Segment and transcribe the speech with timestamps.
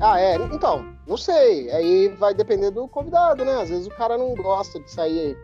[0.00, 0.36] Ah, é.
[0.36, 1.70] Então, não sei.
[1.70, 3.62] Aí vai depender do convidado, né?
[3.62, 5.36] Às vezes o cara não gosta de sair.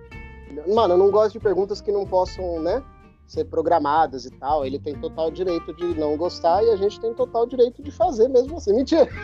[0.73, 2.83] Mano, eu não gosto de perguntas que não possam, né?
[3.27, 4.65] Ser programadas e tal.
[4.65, 8.29] Ele tem total direito de não gostar e a gente tem total direito de fazer
[8.29, 8.75] mesmo assim.
[8.75, 9.09] Mentira!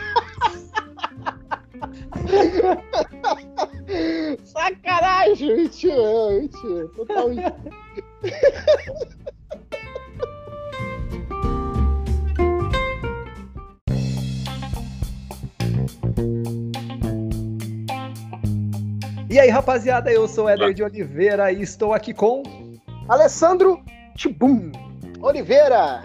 [4.43, 5.55] Sacanagem!
[5.55, 6.87] Mentira, mentira.
[6.89, 7.27] Total.
[19.29, 22.43] E aí, rapaziada, eu sou Éder de Oliveira e estou aqui com
[23.07, 23.81] Alessandro
[24.15, 24.71] Tibum
[25.21, 26.03] Oliveira.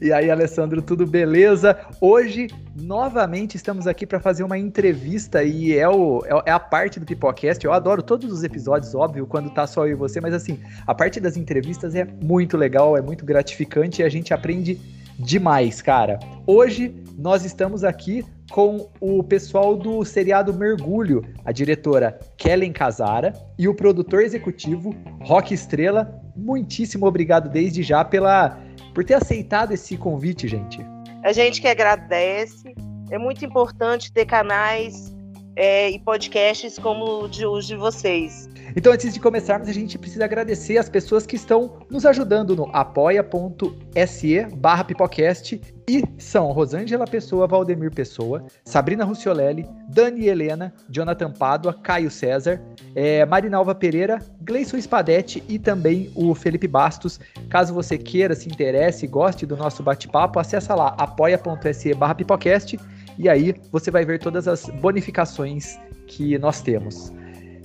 [0.00, 1.78] E aí, Alessandro, tudo beleza?
[2.00, 6.98] Hoje, novamente, estamos aqui para fazer uma entrevista e é, o, é, é a parte
[6.98, 7.64] do Pipocast.
[7.64, 10.94] Eu adoro todos os episódios, óbvio, quando tá só eu e você, mas assim, a
[10.94, 14.80] parte das entrevistas é muito legal, é muito gratificante e a gente aprende
[15.18, 16.18] demais, cara.
[16.46, 23.68] Hoje nós estamos aqui com o pessoal do seriado Mergulho, a diretora Kellen Casara e
[23.68, 26.20] o produtor executivo Rock Estrela.
[26.36, 28.58] Muitíssimo obrigado desde já pela
[28.92, 30.84] por ter aceitado esse convite, gente.
[31.22, 32.74] A gente que agradece.
[33.10, 35.14] É muito importante ter canais
[35.56, 38.48] é, e podcasts como o de, os de vocês.
[38.76, 42.68] Então, antes de começarmos, a gente precisa agradecer as pessoas que estão nos ajudando no
[42.72, 51.74] apoia.se barra pipocast e são Rosângela Pessoa, Valdemir Pessoa, Sabrina Russiolelli, Dani Helena, Jonathan Pádua,
[51.74, 52.62] Caio César,
[52.94, 57.18] é, Marinalva Pereira, Gleison Spadetti e também o Felipe Bastos.
[57.48, 62.78] Caso você queira, se interesse goste do nosso bate-papo, acessa lá apoia.se barra pipocast
[63.18, 67.12] e aí você vai ver todas as bonificações que nós temos.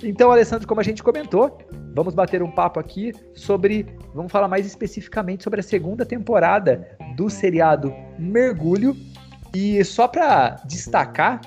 [0.02, 1.58] Então, Alessandro, como a gente comentou,
[1.94, 7.30] vamos bater um papo aqui sobre, vamos falar mais especificamente sobre a segunda temporada do
[7.30, 8.96] seriado Mergulho.
[9.54, 11.40] E só para destacar,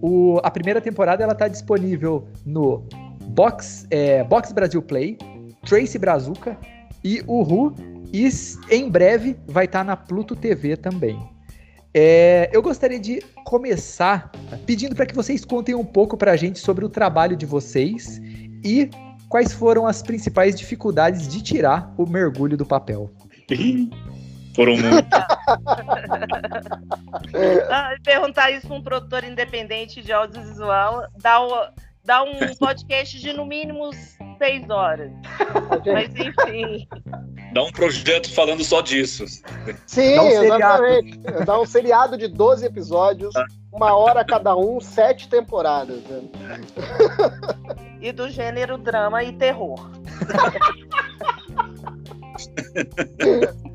[0.00, 2.84] o, a primeira temporada ela está disponível no
[3.26, 5.16] Box, é, Box Brasil Play,
[5.64, 6.58] Trace Brazuca
[7.04, 7.72] e Uhu.
[8.12, 8.28] E
[8.68, 11.18] em breve vai estar tá na Pluto TV também.
[11.94, 14.30] É, eu gostaria de começar
[14.64, 18.18] pedindo para que vocês contem um pouco para a gente sobre o trabalho de vocês
[18.64, 18.88] e
[19.28, 23.10] quais foram as principais dificuldades de tirar o mergulho do papel.
[24.54, 25.08] Foram muito.
[27.70, 31.68] ah, perguntar isso para um produtor independente de audiovisual dá, o,
[32.04, 33.90] dá um podcast de no mínimo
[34.36, 35.10] seis horas.
[35.86, 36.86] Mas enfim.
[37.52, 39.26] Dá um projeto falando só disso.
[39.86, 41.18] Sim, Dá um exatamente.
[41.44, 43.34] Dá um seriado de 12 episódios,
[43.70, 46.02] uma hora cada um, sete temporadas.
[46.04, 46.30] Né?
[48.00, 49.78] E do gênero drama e terror.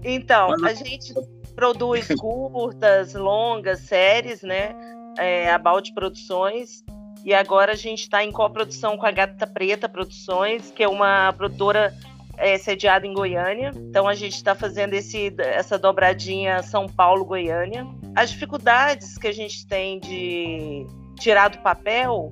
[0.03, 1.13] então, a gente
[1.55, 4.75] produz curtas, longas, séries, né?
[5.17, 6.83] É, About Produções.
[7.23, 11.33] E agora a gente está em coprodução com a Gata Preta Produções, que é uma
[11.33, 11.93] produtora
[12.37, 13.71] é, sediado em Goiânia.
[13.75, 17.85] Então a gente está fazendo esse, essa dobradinha São Paulo-Goiânia.
[18.15, 20.85] As dificuldades que a gente tem de
[21.19, 22.29] tirar do papel,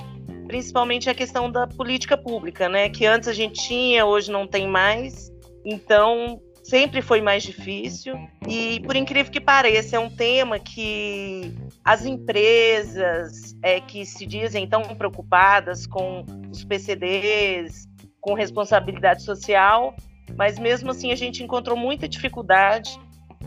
[0.47, 2.89] principalmente a questão da política pública, né?
[2.89, 5.31] Que antes a gente tinha, hoje não tem mais.
[5.65, 8.15] Então sempre foi mais difícil.
[8.47, 14.67] E por incrível que pareça, é um tema que as empresas é, que se dizem
[14.67, 17.87] tão preocupadas com os PCDs,
[18.25, 19.95] com responsabilidade social,
[20.35, 22.99] mas mesmo assim a gente encontrou muita dificuldade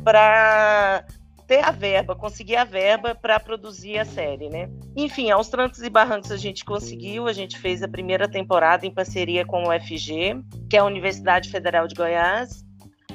[0.05, 1.05] para
[1.49, 4.71] ter a verba, conseguir a verba para produzir a série, né?
[4.97, 8.95] Enfim, aos trancos e barrancos a gente conseguiu, a gente fez a primeira temporada em
[8.95, 12.65] parceria com o UFG, que é a Universidade Federal de Goiás.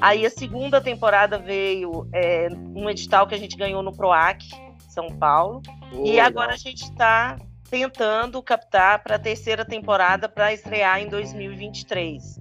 [0.01, 4.43] Aí a segunda temporada veio é, um edital que a gente ganhou no PROAC,
[4.89, 5.61] São Paulo.
[5.93, 6.55] Oh, e agora legal.
[6.55, 7.37] a gente está
[7.73, 12.39] tentando captar para a terceira temporada para estrear em 2023.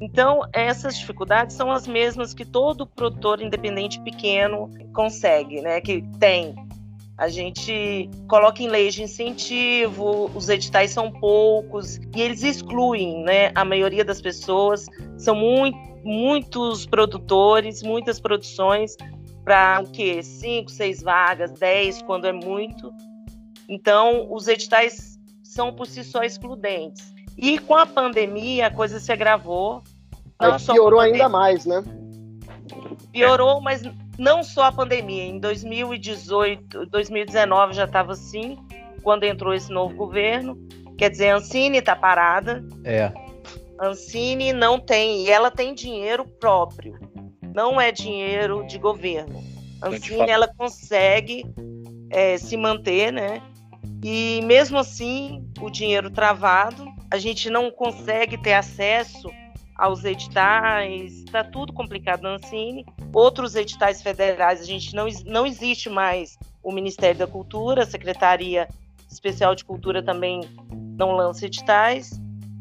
[0.00, 5.80] Então, essas dificuldades são as mesmas que todo produtor independente pequeno consegue, né?
[5.80, 6.54] Que tem.
[7.16, 13.50] A gente coloca em leis de incentivo, os editais são poucos e eles excluem, né?
[13.56, 14.86] A maioria das pessoas
[15.16, 18.96] são muito, muitos produtores, muitas produções
[19.44, 20.22] para o quê?
[20.22, 22.92] Cinco, seis vagas, dez, quando é muito.
[23.68, 27.12] Então, os editais são por si só excludentes.
[27.36, 29.82] E com a pandemia, a coisa se agravou.
[30.40, 31.84] Não Aí piorou ainda mais, né?
[33.12, 33.82] Piorou, mas
[34.18, 35.24] não só a pandemia.
[35.24, 38.58] Em 2018, 2019 já estava assim,
[39.02, 40.58] quando entrou esse novo governo.
[40.96, 42.64] Quer dizer, a Ancine está parada.
[42.84, 43.12] É.
[43.78, 46.98] A Ancine não tem, e ela tem dinheiro próprio.
[47.54, 49.42] Não é dinheiro de governo.
[49.80, 51.46] A Ancine, ela consegue
[52.10, 53.40] é, se manter, né?
[54.02, 59.30] E mesmo assim, o dinheiro travado, a gente não consegue ter acesso
[59.76, 62.84] aos editais, está tudo complicado na Ancine.
[63.12, 68.68] Outros editais federais, a gente não, não existe mais o Ministério da Cultura, a Secretaria
[69.10, 70.40] Especial de Cultura também
[70.70, 72.20] não lança editais,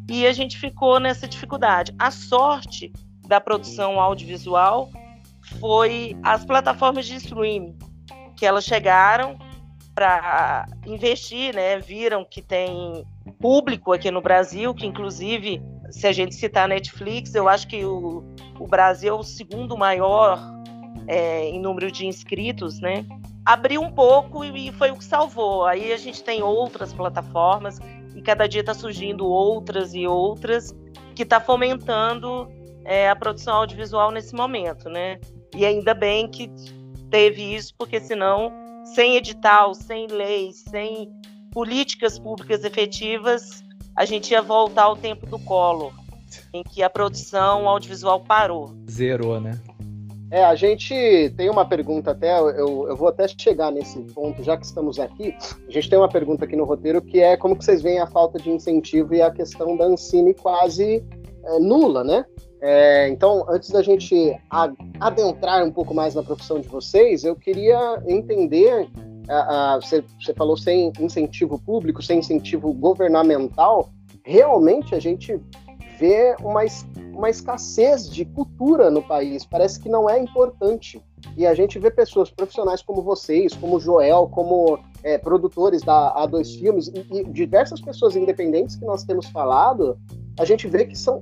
[0.10, 1.94] e a gente ficou nessa dificuldade.
[2.00, 2.94] A sorte
[3.28, 4.90] da produção audiovisual
[5.60, 7.78] foi as plataformas de streaming,
[8.38, 9.38] que elas chegaram
[9.98, 11.80] para investir, né?
[11.80, 13.04] Viram que tem
[13.40, 15.60] público aqui no Brasil, que inclusive,
[15.90, 18.24] se a gente citar a Netflix, eu acho que o,
[18.60, 20.40] o Brasil é o segundo maior
[21.08, 23.08] é, em número de inscritos, né?
[23.44, 25.66] Abriu um pouco e foi o que salvou.
[25.66, 27.80] Aí a gente tem outras plataformas
[28.16, 30.76] e cada dia está surgindo outras e outras
[31.16, 32.48] que está fomentando
[32.86, 35.20] é, a produção audiovisual nesse momento, né?
[35.56, 36.52] E ainda bem que
[37.10, 41.12] teve isso, porque senão, sem edital, sem lei, sem
[41.51, 43.63] políticas públicas efetivas,
[43.95, 45.92] a gente ia voltar ao tempo do colo,
[46.54, 48.75] em que a produção audiovisual parou.
[48.89, 49.60] Zerou, né?
[50.30, 54.57] É, a gente tem uma pergunta até, eu, eu vou até chegar nesse ponto, já
[54.57, 55.33] que estamos aqui.
[55.68, 58.07] A gente tem uma pergunta aqui no roteiro que é como que vocês veem a
[58.07, 61.04] falta de incentivo e a questão da Ancine quase
[61.45, 62.25] é, nula, né?
[62.62, 64.36] É, então, antes da gente
[65.00, 68.88] adentrar um pouco mais na profissão de vocês, eu queria entender.
[69.81, 70.04] você,
[70.36, 73.89] falou sem incentivo público, sem incentivo governamental.
[74.24, 75.39] Realmente a gente
[76.00, 76.62] vê uma,
[77.13, 79.45] uma escassez de cultura no país.
[79.45, 81.01] Parece que não é importante.
[81.36, 86.59] E a gente vê pessoas profissionais como vocês, como Joel, como é, produtores da A2
[86.59, 89.98] Filmes, e, e diversas pessoas independentes que nós temos falado,
[90.39, 91.22] a gente vê que são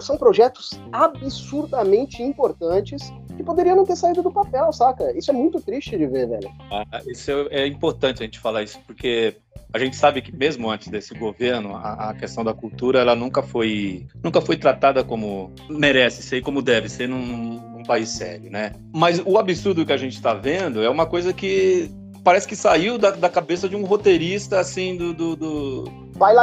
[0.00, 5.16] são projetos absurdamente importantes que poderiam não ter saído do papel, saca?
[5.16, 6.50] Isso é muito triste de ver, velho.
[6.70, 9.36] Ah, isso é, é importante a gente falar isso, porque
[9.72, 13.42] a gente sabe que mesmo antes desse governo, a, a, questão da cultura ela nunca
[13.42, 18.72] foi nunca foi tratada como merece ser, como deve ser num, num país sério, né?
[18.92, 21.90] Mas o absurdo que a gente está vendo é uma coisa que
[22.22, 25.84] parece que saiu da, da cabeça de um roteirista assim do, do, do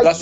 [0.04, 0.22] das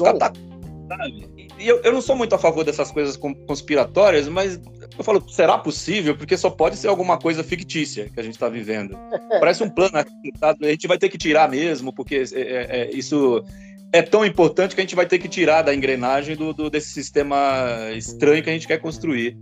[0.87, 1.47] sabe?
[1.59, 4.59] E eu, eu não sou muito a favor dessas coisas conspiratórias, mas
[4.97, 6.15] eu falo, será possível?
[6.15, 8.97] Porque só pode ser alguma coisa fictícia que a gente está vivendo.
[9.39, 13.43] Parece um plano a gente vai ter que tirar mesmo, porque é, é, é, isso
[13.91, 16.89] é tão importante que a gente vai ter que tirar da engrenagem do, do, desse
[16.89, 19.37] sistema estranho que a gente quer construir.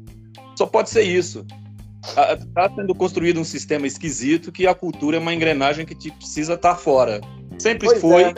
[0.57, 1.45] Só pode ser isso.
[2.05, 6.75] Está sendo construído um sistema esquisito que a cultura é uma engrenagem que precisa estar
[6.75, 7.19] tá fora.
[7.57, 8.23] Sempre pois foi.
[8.23, 8.33] É,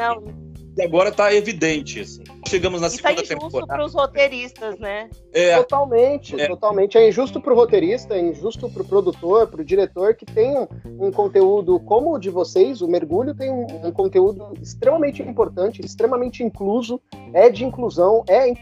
[0.77, 2.01] e agora está evidente.
[2.01, 2.23] Assim.
[2.47, 5.09] Chegamos na Isso segunda é injusto para os roteiristas, né?
[5.33, 5.57] É.
[5.57, 6.47] Totalmente, é.
[6.47, 6.97] totalmente.
[6.97, 10.55] É injusto para o roteirista, é injusto para o produtor, para o diretor, que tem
[10.57, 10.67] um,
[11.07, 16.43] um, conteúdo como o de vocês, o Mergulho tem um, um, conteúdo extremamente importante, extremamente
[16.43, 17.01] incluso,
[17.33, 18.53] é de inclusão, é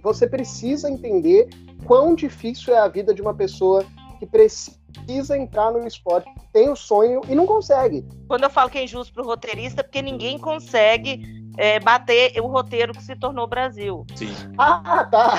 [0.00, 1.48] você precisa entender
[1.86, 3.84] quão difícil é a vida de uma pessoa
[4.18, 8.04] que precisa entrar no esporte, tem o sonho e não consegue.
[8.28, 12.40] Quando eu falo que é injusto para o roteirista, é porque ninguém consegue é, bater
[12.40, 14.06] o roteiro que se tornou Brasil.
[14.14, 14.34] Sim.
[14.58, 15.34] Ah, tá.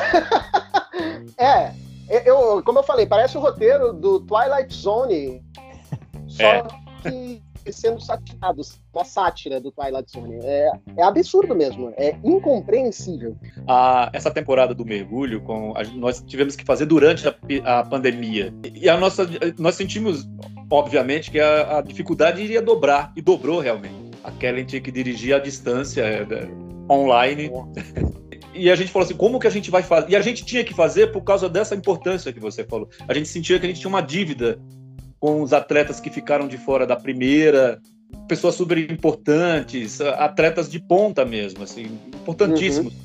[1.38, 1.72] é,
[2.26, 5.44] eu, como eu falei, parece o roteiro do Twilight Zone,
[6.28, 6.63] só é.
[7.01, 8.62] que sendo satirado,
[8.94, 10.39] uma sátira do Twilight Zone.
[10.44, 13.36] É, é absurdo mesmo, é incompreensível.
[13.68, 18.54] A, essa temporada do mergulho, com a, nós tivemos que fazer durante a, a pandemia.
[18.74, 20.28] E a nossa, nós sentimos,
[20.70, 25.36] obviamente, que a, a dificuldade iria dobrar, e dobrou realmente a Kellen tinha que dirigir
[25.36, 26.48] à distância, é, é,
[26.91, 27.51] online.
[28.58, 30.12] E a gente falou assim, como que a gente vai fazer?
[30.12, 32.88] E a gente tinha que fazer por causa dessa importância que você falou.
[33.05, 34.58] A gente sentia que a gente tinha uma dívida
[35.20, 37.82] com os atletas que ficaram de fora da primeira,
[38.29, 43.00] pessoas super importantes, atletas de ponta mesmo, assim, importantíssimos uhum.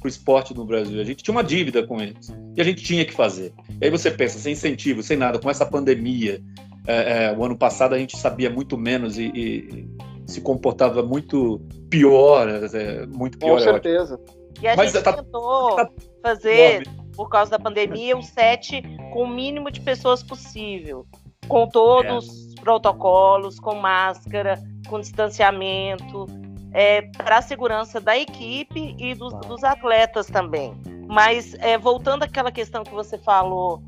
[0.00, 1.00] para o esporte no Brasil.
[1.00, 3.52] A gente tinha uma dívida com eles e a gente tinha que fazer.
[3.80, 6.42] E aí você pensa, sem incentivo, sem nada, com essa pandemia.
[6.88, 9.88] É, é, o ano passado a gente sabia muito menos e, e
[10.28, 11.58] se comportava muito
[11.88, 13.54] pior, é, muito pior.
[13.54, 14.20] Com certeza.
[14.60, 15.88] E a Mas gente tá, tentou tá
[16.22, 18.82] fazer, por causa da pandemia, o set
[19.12, 21.06] com o mínimo de pessoas possível,
[21.48, 22.28] com todos é.
[22.28, 26.26] os protocolos, com máscara, com distanciamento,
[26.72, 30.74] é, para a segurança da equipe e dos, dos atletas também.
[31.06, 33.82] Mas é, voltando àquela questão que você falou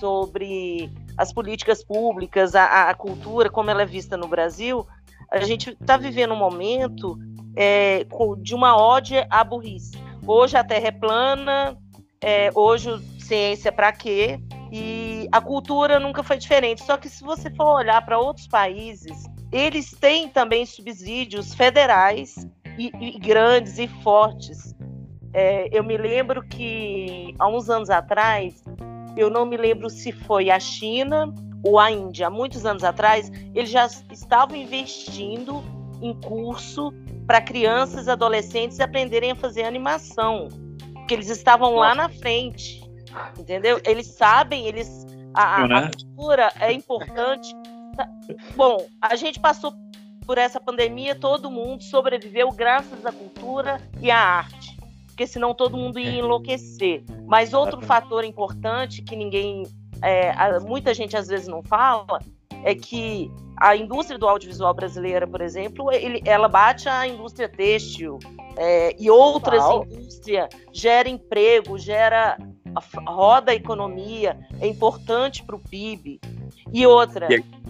[0.00, 4.84] sobre as políticas públicas, a, a cultura, como ela é vista no Brasil,
[5.30, 7.18] a gente está vivendo um momento
[7.56, 8.06] é,
[8.40, 9.92] de uma ódio à burrice.
[10.26, 11.76] Hoje a Terra é plana,
[12.20, 14.40] é, hoje ciência para quê?
[14.72, 16.82] E a cultura nunca foi diferente.
[16.82, 22.46] Só que se você for olhar para outros países, eles têm também subsídios federais
[22.78, 24.74] e, e grandes e fortes.
[25.32, 28.62] É, eu me lembro que há uns anos atrás,
[29.16, 31.32] eu não me lembro se foi a China
[31.64, 35.64] ou a Índia, há muitos anos atrás, eles já estavam investindo
[36.02, 36.92] em curso
[37.26, 40.48] para crianças e adolescentes aprenderem a fazer animação,
[40.92, 42.82] porque eles estavam lá na frente,
[43.38, 43.80] entendeu?
[43.84, 45.90] Eles sabem, eles a, a né?
[45.90, 47.54] cultura é importante.
[48.56, 49.72] Bom, a gente passou
[50.26, 55.76] por essa pandemia, todo mundo sobreviveu graças à cultura e à arte, porque senão todo
[55.76, 56.14] mundo ia é.
[56.16, 57.04] enlouquecer.
[57.26, 59.64] Mas outro fator importante que ninguém,
[60.04, 62.20] é, muita gente às vezes não fala,
[62.64, 68.18] é que a indústria do audiovisual brasileira, por exemplo, ele, ela bate a indústria têxtil
[68.56, 72.36] é, e outras indústrias, gera emprego, gera
[73.06, 76.20] roda a economia, é importante para o PIB.
[76.72, 77.28] E outra,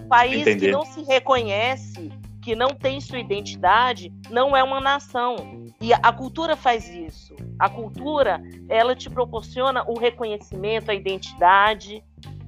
[0.08, 0.66] país Entender.
[0.66, 2.10] que não se reconhece,
[2.42, 5.36] que não tem sua identidade, não é uma nação.
[5.80, 7.34] E a cultura faz isso.
[7.58, 12.02] A cultura, ela te proporciona o reconhecimento, a identidade,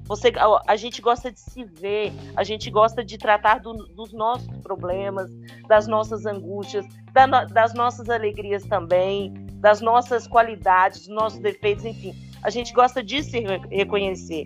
[0.07, 0.31] você,
[0.65, 5.29] a, gente gosta de se ver, a gente gosta de tratar do, dos nossos problemas,
[5.67, 12.15] das nossas angústias, da, das nossas alegrias também, das nossas qualidades, dos nossos defeitos, enfim.
[12.41, 14.45] A gente gosta de se reconhecer.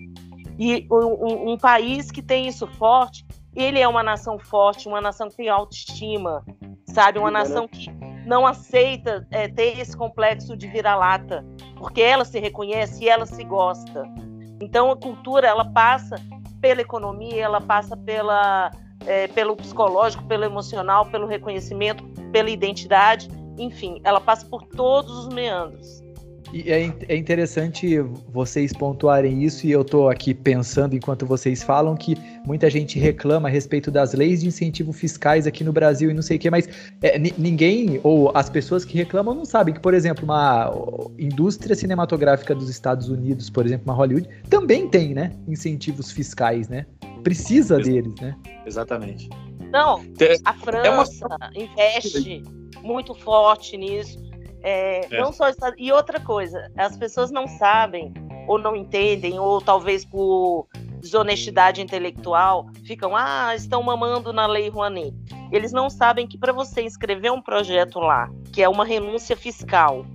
[0.58, 3.26] E um, um país que tem isso forte,
[3.56, 6.44] ele é uma nação forte, uma nação que tem autoestima,
[6.88, 7.20] sabe?
[7.20, 7.90] Uma nação que
[8.26, 11.46] não aceita é, ter esse complexo de vira-lata,
[11.78, 14.04] porque ela se reconhece e ela se gosta.
[14.62, 16.16] Então a cultura ela passa
[16.62, 18.72] pela economia, ela passa pela,
[19.06, 23.28] é, pelo psicológico, pelo emocional, pelo reconhecimento, pela identidade,
[23.58, 26.02] enfim, ela passa por todos os meandros.
[26.54, 27.98] E é, é interessante
[28.30, 33.48] vocês pontuarem isso, e eu estou aqui pensando enquanto vocês falam que muita gente reclama
[33.48, 36.50] a respeito das leis de incentivo fiscais aqui no Brasil e não sei o que,
[36.50, 36.68] mas
[37.02, 40.70] é, ninguém, ou as pessoas que reclamam, não sabem que, por exemplo, uma
[41.18, 45.32] indústria cinematográfica dos Estados Unidos, por exemplo, uma Hollywood, também tem, né?
[45.48, 46.86] Incentivos fiscais, né?
[47.24, 48.36] Precisa Ex deles, né?
[48.66, 49.30] Exatamente.
[49.72, 50.04] Não,
[50.44, 51.52] a França é uma...
[51.56, 52.44] investe
[52.84, 54.31] muito forte nisso.
[54.64, 55.20] É, é.
[55.20, 55.46] Não só
[55.78, 58.14] e outra coisa, as pessoas não sabem
[58.48, 60.68] ou não entendem ou talvez por
[61.00, 65.14] desonestidade intelectual ficam ah estão mamando na lei Rouanet.
[65.52, 70.06] Eles não sabem que para você inscrever um projeto lá, que é uma renúncia fiscal,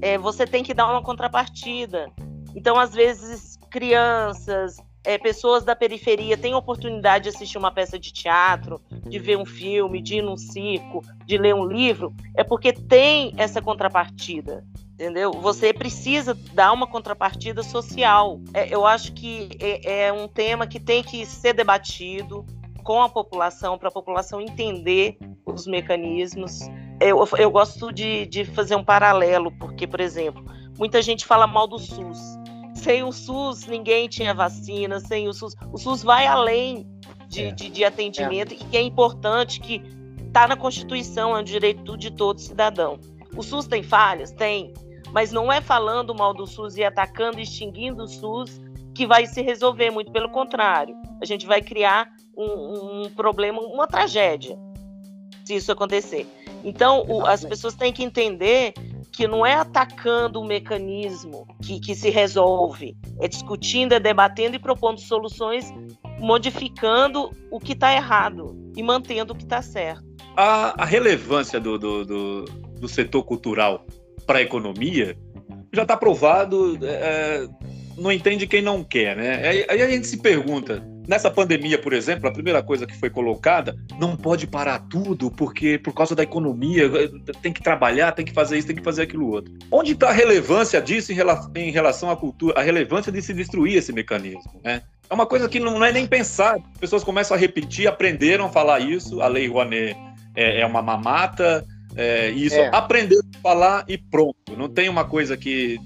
[0.00, 2.10] é, você tem que dar uma contrapartida.
[2.54, 8.12] Então às vezes crianças, é, pessoas da periferia têm oportunidade de assistir uma peça de
[8.12, 12.72] teatro, de ver um filme, de ir num circo, de ler um livro, é porque
[12.72, 14.64] tem essa contrapartida.
[14.94, 15.30] Entendeu?
[15.30, 18.40] Você precisa dar uma contrapartida social.
[18.52, 22.44] É, eu acho que é, é um tema que tem que ser debatido
[22.82, 26.60] com a população, para a população entender os mecanismos.
[26.98, 30.42] Eu, eu gosto de, de fazer um paralelo, porque, por exemplo,
[30.78, 32.45] muita gente fala mal do SUS
[32.86, 35.56] sem o SUS ninguém tinha vacina, sem o SUS.
[35.72, 36.86] O SUS vai além
[37.26, 37.50] de, é.
[37.50, 38.58] de, de, atendimento é.
[38.70, 39.82] e é importante que
[40.24, 43.00] está na Constituição, é um direito de todo cidadão.
[43.36, 44.30] O SUS tem falhas?
[44.30, 44.72] Tem.
[45.10, 48.60] Mas não é falando mal do SUS e atacando, extinguindo o SUS
[48.94, 50.94] que vai se resolver, muito pelo contrário.
[51.20, 54.56] A gente vai criar um, um problema, uma tragédia,
[55.44, 56.24] se isso acontecer.
[56.62, 58.74] Então, o, as pessoas têm que entender
[59.16, 64.58] que não é atacando o mecanismo que, que se resolve, é discutindo, é debatendo e
[64.58, 65.72] propondo soluções,
[66.18, 70.04] modificando o que está errado e mantendo o que está certo.
[70.36, 73.86] A, a relevância do, do, do, do, setor cultural
[74.26, 75.16] para a economia
[75.72, 77.48] já está provado, é,
[77.96, 79.48] não entende quem não quer, né?
[79.48, 83.08] Aí, aí a gente se pergunta, Nessa pandemia, por exemplo, a primeira coisa que foi
[83.08, 86.90] colocada, não pode parar tudo, porque por causa da economia,
[87.40, 89.52] tem que trabalhar, tem que fazer isso, tem que fazer aquilo outro.
[89.70, 93.92] Onde está a relevância disso em relação à cultura, a relevância de se destruir esse
[93.92, 94.82] mecanismo, né?
[95.08, 96.56] É uma coisa que não é nem pensar.
[96.56, 99.96] As pessoas começam a repetir, aprenderam a falar isso, a Lei Rouanet
[100.34, 102.68] é, é uma mamata, é, isso, é.
[102.74, 104.36] aprenderam a falar e pronto.
[104.56, 105.78] Não tem uma coisa que,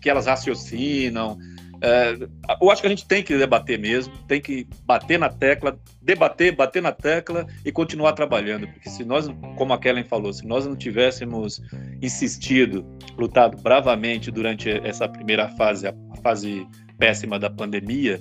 [0.00, 1.38] que elas raciocinam,
[1.84, 2.16] é,
[2.62, 6.56] eu acho que a gente tem que debater mesmo, tem que bater na tecla, debater,
[6.56, 10.66] bater na tecla e continuar trabalhando, porque se nós, como a Kellen falou, se nós
[10.66, 11.60] não tivéssemos
[12.00, 12.86] insistido,
[13.18, 16.66] lutado bravamente durante essa primeira fase, a fase
[16.98, 18.18] péssima da pandemia,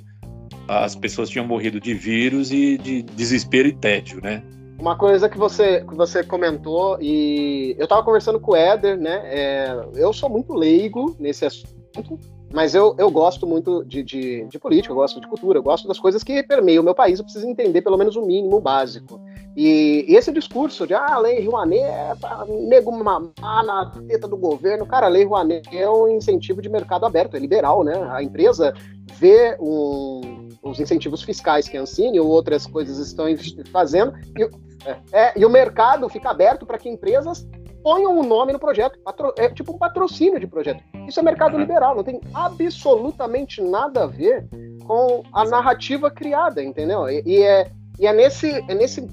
[0.67, 4.43] as pessoas tinham morrido de vírus e de desespero e tédio, né?
[4.77, 9.21] Uma coisa que você, que você comentou, e eu estava conversando com o Éder, né?
[9.23, 12.19] É, eu sou muito leigo nesse assunto,
[12.53, 15.87] mas eu, eu gosto muito de, de, de, política, eu gosto de cultura, eu gosto
[15.87, 18.61] das coisas que permeiam o meu país, eu preciso entender pelo menos o mínimo, o
[18.61, 19.19] básico.
[19.57, 23.31] E, e esse discurso de ah, a lei Rouanet é para nego mamar
[23.65, 27.39] na teta do governo, cara, a lei Rouanet é um incentivo de mercado aberto, é
[27.39, 27.93] liberal, né?
[28.11, 28.71] A empresa
[29.13, 33.25] vê um, os incentivos fiscais que a Ancine ou outras coisas estão
[33.71, 34.43] fazendo e,
[34.85, 37.47] é, é, e o mercado fica aberto para que empresas
[37.83, 38.97] ponham o um nome no projeto.
[39.37, 40.81] É tipo um patrocínio de projeto.
[41.07, 44.47] Isso é mercado liberal, não tem absolutamente nada a ver
[44.85, 47.09] com a narrativa criada, entendeu?
[47.09, 49.05] E, e é, e é, nesse, é nesse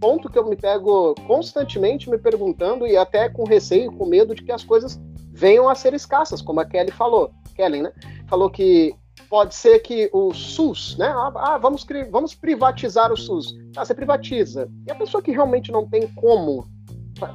[0.00, 4.42] ponto que eu me pego constantemente me perguntando e até com receio, com medo de
[4.42, 5.00] que as coisas
[5.32, 7.30] venham a ser escassas, como a Kelly falou.
[7.54, 7.92] Kelly, né?
[8.28, 8.94] Falou que
[9.28, 11.06] pode ser que o SUS, né?
[11.06, 13.54] Ah, ah vamos, vamos privatizar o SUS.
[13.76, 14.68] Ah, você privatiza.
[14.86, 16.66] E a pessoa que realmente não tem como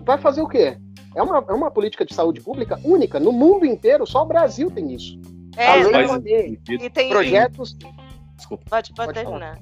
[0.03, 0.77] vai fazer o quê?
[1.15, 3.19] É uma, é uma política de saúde pública única.
[3.19, 5.17] No mundo inteiro, só o Brasil tem isso.
[5.55, 7.77] É, Além mas, de e tem projetos.
[8.35, 8.65] Desculpa.
[8.69, 9.57] Pode, pode, pode terminar.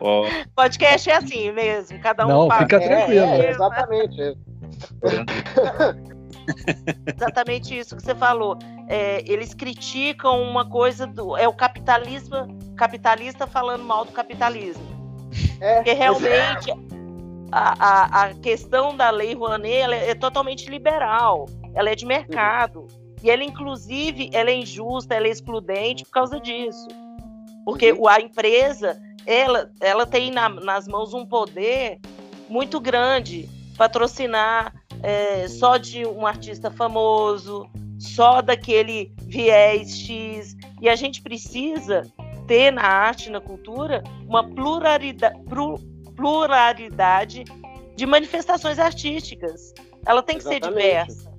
[0.00, 0.24] Oh.
[0.54, 2.62] Podcast é assim mesmo, cada um Não, fala.
[2.62, 3.24] fica tranquilo.
[3.24, 4.38] É, é, exatamente.
[7.16, 8.58] exatamente isso que você falou.
[8.88, 11.36] É, eles criticam uma coisa do.
[11.36, 14.82] É o capitalismo, capitalista falando mal do capitalismo.
[15.60, 16.72] É, Porque realmente
[17.52, 22.88] a, a, a questão da lei Rouanet é, é totalmente liberal, ela é de mercado.
[23.22, 26.88] E ela, inclusive, ela é injusta, ela é excludente por causa disso.
[27.64, 28.08] Porque uhum.
[28.08, 32.00] a empresa, ela, ela tem na, nas mãos um poder
[32.48, 37.68] muito grande, patrocinar é, só de um artista famoso,
[37.98, 40.56] só daquele viés X.
[40.80, 42.10] E a gente precisa
[42.48, 45.38] ter na arte, na cultura, uma pluralidade,
[46.22, 47.44] pluralidade
[47.96, 49.74] de manifestações artísticas.
[50.06, 50.80] Ela tem que Exatamente.
[50.80, 51.32] ser diversa.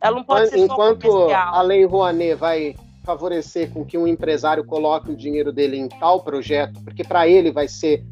[0.00, 4.64] Ela não pode ser Enquanto só a Lei Rouanet vai favorecer com que um empresário
[4.64, 8.04] coloque o dinheiro dele em tal projeto, porque para ele vai ser,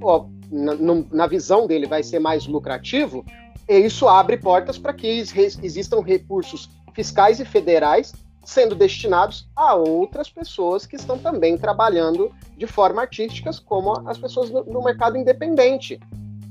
[0.00, 0.74] ó, na,
[1.10, 3.24] na, visão dele, vai ser mais lucrativo,
[3.68, 8.12] e isso abre portas para que existam recursos fiscais e federais
[8.44, 14.50] sendo destinados a outras pessoas que estão também trabalhando de forma artística, como as pessoas
[14.50, 15.98] no, no mercado independente.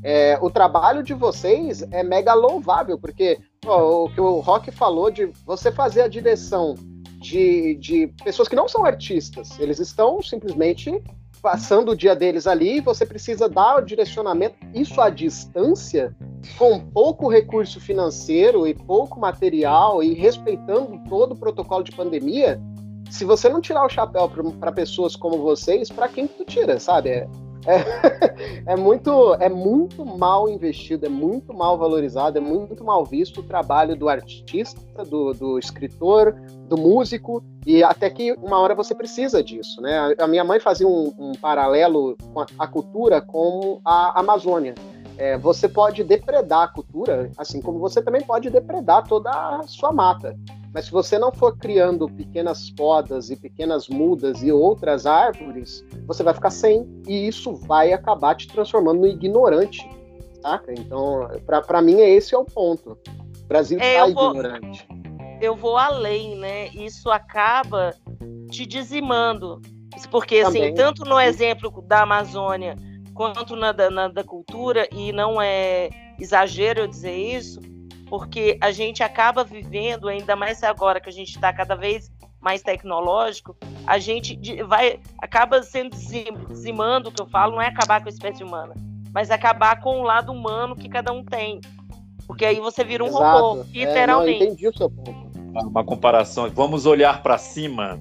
[0.04, 5.10] É, o trabalho de vocês é mega louvável, porque ó, o que o Rock falou
[5.10, 6.76] de você fazer a direção
[7.22, 11.02] de, de pessoas que não são artistas, eles estão simplesmente
[11.42, 16.16] passando o dia deles ali, você precisa dar o direcionamento, isso à distância,
[16.58, 22.62] com pouco recurso financeiro e pouco material e respeitando todo o protocolo de pandemia.
[23.10, 24.30] Se você não tirar o chapéu
[24.60, 27.10] para pessoas como vocês, para quem que tu tira, sabe?
[27.10, 27.28] É,
[27.66, 33.40] é, é, muito, é muito mal investido, é muito mal valorizado, é muito mal visto
[33.40, 36.34] o trabalho do artista, do, do escritor,
[36.68, 39.82] do músico, e até que uma hora você precisa disso.
[39.82, 40.14] Né?
[40.18, 44.76] A minha mãe fazia um, um paralelo com a, a, cultura com a Amazônia.
[45.18, 49.92] É, você pode depredar a cultura, assim como você também pode depredar toda a sua
[49.92, 50.36] mata.
[50.74, 56.24] Mas se você não for criando pequenas podas e pequenas mudas e outras árvores, você
[56.24, 59.88] vai ficar sem e isso vai acabar te transformando no ignorante,
[60.42, 60.74] saca?
[60.74, 62.98] Então, para mim, esse é o ponto.
[63.44, 64.88] O Brasil está é, ignorante.
[65.40, 66.70] Eu vou além, né?
[66.70, 67.94] Isso acaba
[68.50, 69.62] te dizimando.
[70.10, 70.64] Porque, assim, Também.
[70.64, 72.76] assim, tanto no exemplo da Amazônia
[73.14, 77.60] quanto na, na da cultura, e não é exagero eu dizer isso,
[78.10, 82.62] porque a gente acaba vivendo, ainda mais agora que a gente está cada vez mais
[82.62, 83.56] tecnológico,
[83.88, 88.12] a gente vai acaba sendo dizimando, o que eu falo, não é acabar com a
[88.12, 88.74] espécie humana,
[89.14, 91.62] mas acabar com o lado humano que cada um tem.
[92.28, 93.24] Porque aí você vira um Exato.
[93.24, 94.44] robô, literalmente.
[94.44, 95.32] É, não, entendi o seu ponto.
[95.68, 98.00] Uma comparação, vamos olhar para cima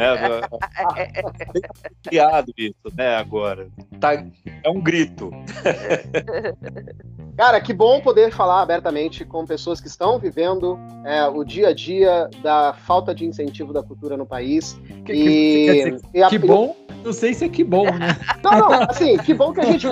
[0.00, 0.40] né?
[2.02, 3.16] criado isso, né?
[3.16, 3.68] Agora
[4.00, 5.30] tá, é um grito.
[7.36, 11.74] Cara, que bom poder falar abertamente com pessoas que estão vivendo é, o dia a
[11.74, 14.78] dia da falta de incentivo da cultura no país.
[15.06, 18.16] Que, e, que, e a, que bom, não sei se é que bom, né?
[18.42, 19.86] Não, não, assim, que bom que a gente.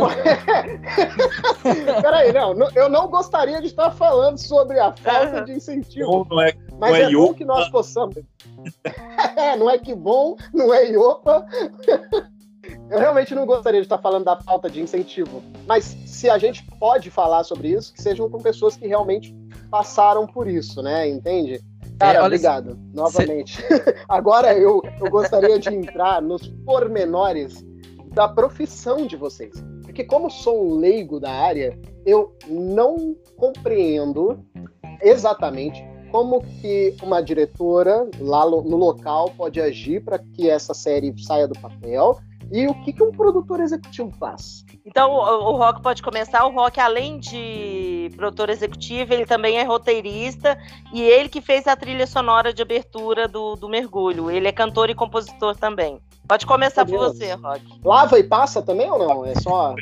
[2.03, 6.11] Peraí, não, eu não gostaria de estar falando sobre a falta de incentivo.
[6.11, 8.17] Não, não é, mas não é, é bom que nós possamos.
[9.37, 11.47] É, não é que bom, não é iopa.
[12.91, 16.65] Eu realmente não gostaria de estar falando da falta de incentivo, mas se a gente
[16.79, 19.35] pode falar sobre isso, que sejam com pessoas que realmente
[19.71, 21.09] passaram por isso, né?
[21.09, 21.61] Entende?
[21.99, 23.59] Cara, é, obrigado, assim, novamente.
[24.09, 27.65] Agora eu, eu gostaria de entrar nos pormenores
[28.13, 29.53] da profissão de vocês.
[29.83, 34.45] Porque como sou um leigo da área, eu não compreendo
[35.03, 41.47] exatamente como que uma diretora lá no local pode agir para que essa série saia
[41.47, 42.19] do papel
[42.51, 44.65] E o que, que um produtor executivo faz?
[44.87, 46.47] Então, o, o Rock pode começar.
[46.47, 50.59] O Rock, além de produtor executivo, ele também é roteirista
[50.93, 54.31] e ele que fez a trilha sonora de abertura do, do Mergulho.
[54.31, 56.01] Ele é cantor e compositor também.
[56.27, 57.63] Pode começar por você, Rock.
[57.85, 59.27] Lava e passa também ou não?
[59.27, 59.75] É só.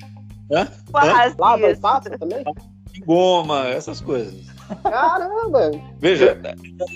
[0.51, 0.67] Hã?
[0.91, 1.79] Quase Lava isso.
[1.79, 2.45] e passa também?
[3.05, 4.56] Goma, essas coisas.
[4.83, 5.71] Caramba!
[5.99, 6.39] Veja,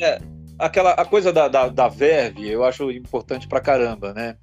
[0.03, 0.21] é,
[0.59, 4.37] aquela a coisa da, da, da verve, eu acho importante pra caramba, né?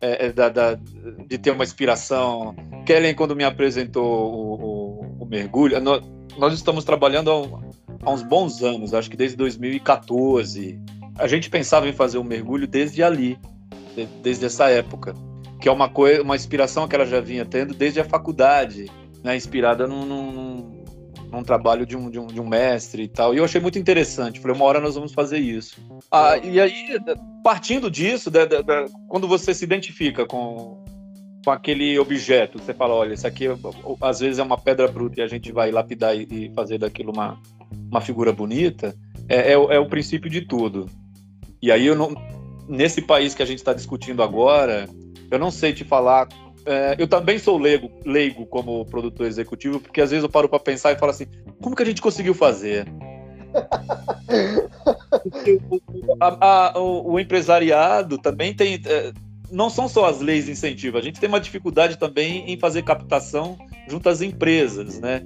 [0.00, 0.74] É, é da, da-
[1.26, 2.54] de ter uma inspiração.
[2.84, 6.02] Kellen, quando me apresentou o, o- o mergulho, nós,
[6.36, 10.78] nós estamos trabalhando há, há uns bons anos, acho que desde 2014.
[11.18, 13.38] A gente pensava em fazer um mergulho desde ali,
[13.94, 15.14] de- desde essa época,
[15.60, 18.90] que é uma coisa, uma inspiração que ela já vinha tendo desde a faculdade,
[19.24, 19.34] né?
[19.34, 20.75] Inspirada num, num,
[21.30, 23.34] num trabalho de um, de, um, de um mestre e tal.
[23.34, 24.40] E eu achei muito interessante.
[24.40, 25.76] Falei, uma hora nós vamos fazer isso.
[26.10, 26.98] Ah, e aí,
[27.42, 30.84] partindo disso, da- da- da- quando você se identifica com,
[31.44, 33.46] com aquele objeto, você fala, olha, isso aqui
[34.00, 37.12] às vezes é uma pedra bruta e a gente vai lapidar e, e fazer daquilo
[37.12, 37.38] uma,
[37.90, 38.94] uma figura bonita,
[39.28, 40.86] é, é o- é o princípio de tudo.
[41.60, 42.14] E aí, eu não,
[42.68, 44.88] nesse país que a gente está discutindo agora,
[45.30, 46.28] eu não sei te falar.
[46.66, 50.58] É, eu também sou leigo, leigo como produtor executivo, porque às vezes eu paro para
[50.58, 51.26] pensar e falo assim:
[51.62, 52.86] como que a gente conseguiu fazer?
[56.00, 58.80] O- a- a- o- o empresariado também tem.
[58.84, 59.12] é,
[59.50, 62.82] não são só as leis de incentivo, a gente tem uma dificuldade também em fazer
[62.82, 63.56] captação
[63.88, 65.22] junto às empresas, né?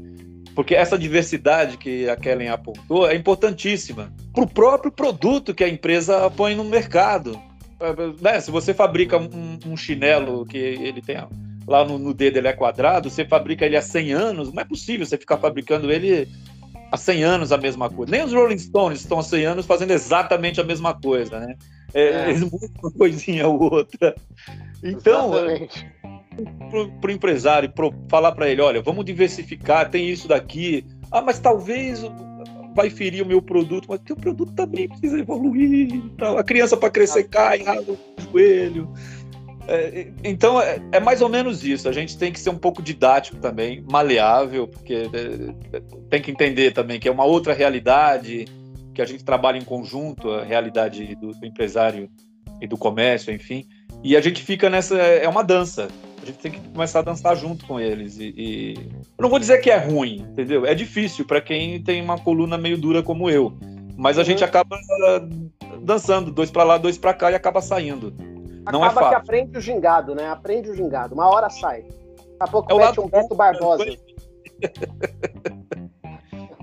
[0.54, 5.68] Porque essa diversidade que a Kellen apontou é importantíssima para o próprio produto que a
[5.68, 7.40] empresa põe no mercado.
[8.20, 11.16] Né, Se você fabrica um, um chinelo que ele tem
[11.66, 14.64] lá no, no dedo ele é quadrado, você fabrica ele há 100 anos, não é
[14.64, 16.28] possível você ficar fabricando ele
[16.90, 18.10] há 100 anos a mesma coisa.
[18.10, 21.54] Nem os Rolling Stones estão há 100 anos fazendo exatamente a mesma coisa, né?
[21.94, 22.30] É, É.
[22.30, 24.14] Eles mudam uma coisinha ou outra.
[24.82, 25.30] Então,
[27.00, 30.84] para o empresário pro, falar para ele, olha, vamos diversificar, tem isso daqui.
[31.10, 32.02] Ah, mas talvez
[32.74, 35.94] vai ferir o meu produto, mas teu produto também precisa evoluir.
[35.94, 36.38] e tal.
[36.38, 37.98] A criança para crescer cai, rala o
[38.30, 38.92] joelho.
[39.68, 41.88] É, então é, é mais ou menos isso.
[41.88, 46.72] A gente tem que ser um pouco didático também, maleável, porque é, tem que entender
[46.72, 48.46] também que é uma outra realidade,
[48.94, 52.10] que a gente trabalha em conjunto, a realidade do, do empresário
[52.60, 53.64] e do comércio, enfim.
[54.02, 54.96] E a gente fica nessa.
[54.96, 55.88] É uma dança.
[56.22, 58.18] A gente tem que começar a dançar junto com eles.
[58.18, 58.74] E, e...
[59.18, 60.66] Eu não vou dizer que é ruim, entendeu?
[60.66, 63.52] É difícil para quem tem uma coluna meio dura como eu.
[63.96, 64.26] Mas a Uhum.
[64.26, 64.78] gente acaba
[65.82, 68.12] dançando, dois para lá, dois para cá e acaba saindo.
[68.70, 69.16] Não é Acaba que fácil.
[69.18, 70.28] aprende o gingado, né?
[70.28, 71.14] Aprende o gingado.
[71.14, 71.82] Uma hora sai.
[71.82, 71.94] Daqui
[72.40, 73.84] a pouco É o mete um Beto Barbosa.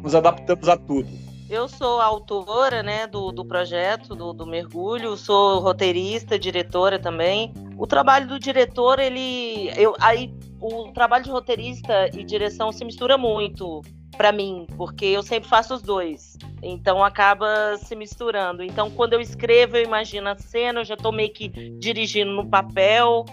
[0.01, 1.07] Nos adaptamos a tudo.
[1.49, 7.53] Eu sou autora né, do, do projeto do, do Mergulho, sou roteirista, diretora também.
[7.77, 9.71] O trabalho do diretor, ele.
[9.77, 13.81] Eu, aí, o trabalho de roteirista e direção se mistura muito
[14.17, 16.37] para mim, porque eu sempre faço os dois.
[16.61, 18.61] Então acaba se misturando.
[18.61, 21.47] Então, quando eu escrevo, eu imagino a cena, eu já estou meio que
[21.79, 23.23] dirigindo no papel.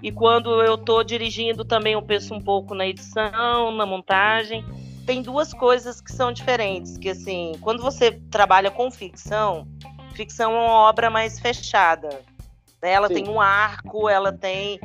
[0.00, 4.64] E quando eu estou dirigindo também, eu penso um pouco na edição, na montagem
[5.06, 9.66] tem duas coisas que são diferentes, que assim, quando você trabalha com ficção,
[10.14, 12.08] ficção é uma obra mais fechada.
[12.82, 12.92] né?
[12.92, 13.14] Ela Sim.
[13.14, 14.80] tem um arco, ela tem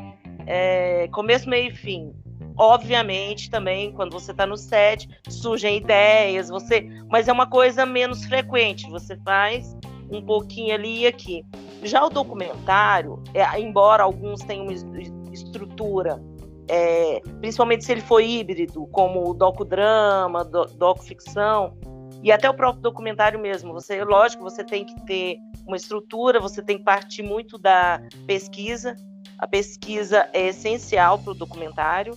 [0.46, 2.14] é, começo, meio e fim.
[2.58, 8.26] Obviamente, também, quando você está no set, surgem ideias, você, mas é uma coisa menos
[8.26, 8.90] frequente.
[8.90, 9.78] Você faz
[10.12, 11.46] um pouquinho ali e aqui.
[11.84, 14.86] Já o documentário, é, embora alguns tenham uma es-
[15.32, 16.22] estrutura
[16.70, 21.76] é, principalmente se ele for híbrido, como o docudrama, do, docuficção,
[22.22, 23.74] e até o próprio documentário mesmo.
[23.74, 28.96] Você, lógico, você tem que ter uma estrutura, você tem que partir muito da pesquisa.
[29.38, 32.14] A pesquisa é essencial para o documentário.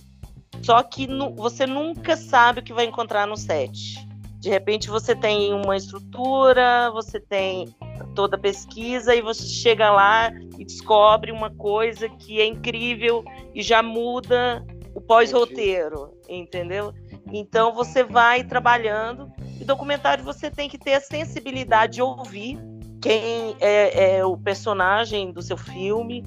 [0.61, 4.05] Só que nu- você nunca sabe o que vai encontrar no set.
[4.39, 7.73] De repente você tem uma estrutura, você tem
[8.15, 13.61] toda a pesquisa e você chega lá e descobre uma coisa que é incrível e
[13.61, 16.93] já muda o pós-roteiro, entendeu?
[17.31, 22.59] Então você vai trabalhando e documentário você tem que ter a sensibilidade de ouvir
[23.01, 26.23] quem é, é o personagem do seu filme,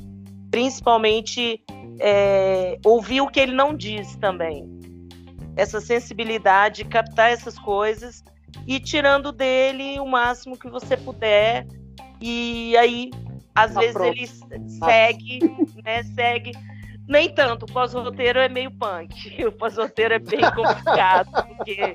[0.51, 1.63] principalmente
[2.01, 4.69] é, ouvir o que ele não diz também.
[5.57, 8.23] Essa sensibilidade, captar essas coisas
[8.67, 11.67] e tirando dele o máximo que você puder.
[12.21, 13.11] E aí,
[13.55, 14.17] às Tá vezes, pronto.
[14.17, 14.27] ele
[14.69, 15.39] segue,
[15.85, 16.03] né?
[16.03, 16.53] Segue.
[17.09, 19.15] Nem tanto, o pós-roteiro é meio punk.
[19.47, 21.95] O pós-roteiro é bem complicado, porque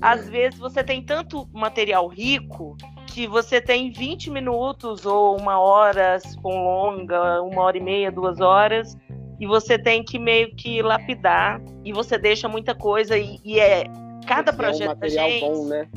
[0.00, 5.58] às vezes você tem tanto material rico que que você tem 20 minutos ou uma
[5.58, 8.96] hora com longa, uma hora e meia, duas horas,
[9.40, 13.84] e você tem que meio que lapidar e você deixa muita coisa e, e é
[14.28, 15.88] cada projeto é um da gente bom, né?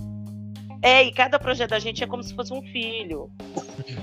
[0.81, 3.29] é e cada projeto da gente é como se fosse um filho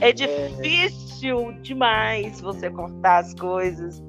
[0.00, 1.52] é, é difícil é.
[1.60, 4.02] demais você cortar as coisas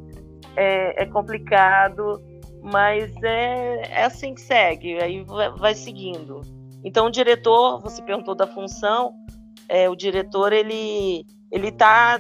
[0.56, 2.22] é, é complicado
[2.62, 6.42] mas é, é assim que segue aí vai, vai seguindo
[6.84, 9.14] então o diretor você perguntou da função
[9.68, 12.20] é, o diretor ele ele tá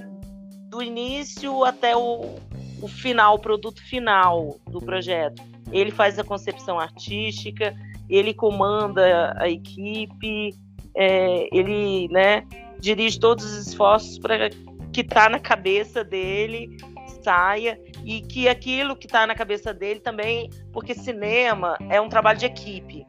[0.69, 2.35] do início até o,
[2.81, 5.41] o final, o produto final do projeto.
[5.71, 7.75] Ele faz a concepção artística,
[8.09, 10.55] ele comanda a equipe,
[10.95, 12.45] é, ele né,
[12.79, 14.49] dirige todos os esforços para
[14.91, 16.77] que está na cabeça dele
[17.23, 22.39] saia e que aquilo que está na cabeça dele também, porque cinema é um trabalho
[22.39, 23.05] de equipe.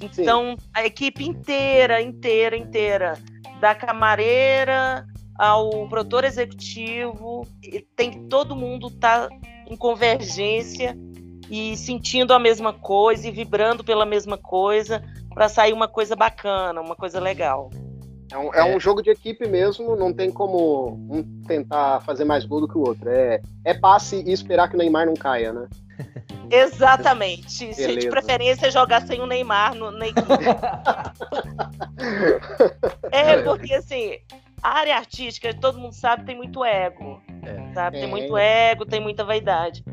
[0.00, 0.66] Então, Sim.
[0.74, 3.18] a equipe inteira, inteira, inteira,
[3.60, 5.06] da camareira
[5.38, 7.46] ao produtor executivo,
[7.96, 9.36] tem que todo mundo estar tá
[9.68, 10.96] em convergência
[11.50, 15.02] e sentindo a mesma coisa e vibrando pela mesma coisa
[15.32, 17.70] para sair uma coisa bacana, uma coisa legal.
[18.30, 22.24] É um, é, é um, jogo de equipe mesmo, não tem como um tentar fazer
[22.24, 23.08] mais gol do que o outro.
[23.08, 25.68] É, é passe e esperar que o Neymar não caia, né?
[26.50, 27.52] Exatamente.
[27.52, 30.28] Se de preferência jogar sem o Neymar no, na equipe.
[33.10, 34.18] é, porque assim,
[34.62, 37.20] a área artística, todo mundo sabe, tem muito ego.
[37.42, 37.74] É.
[37.74, 38.00] Sabe?
[38.00, 39.84] Tem muito ego, tem muita vaidade.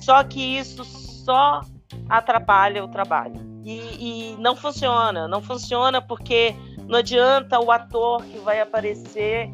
[0.00, 1.60] Só que isso só
[2.08, 3.34] atrapalha o trabalho.
[3.64, 5.26] E, e não funciona.
[5.26, 6.54] Não funciona porque
[6.86, 9.50] não adianta o ator que vai aparecer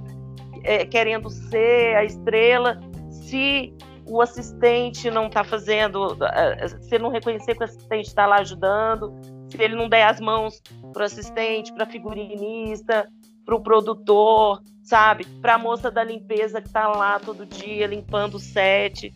[0.64, 2.78] é, querendo ser a estrela
[3.10, 3.74] se
[4.06, 9.12] o assistente não está fazendo, é, se não reconhecer que o assistente está lá ajudando,
[9.48, 10.60] se ele não der as mãos
[10.92, 13.08] para o assistente, para figurinista,
[13.44, 15.24] para o produtor, sabe?
[15.40, 19.12] Para a moça da limpeza que está lá todo dia limpando o set,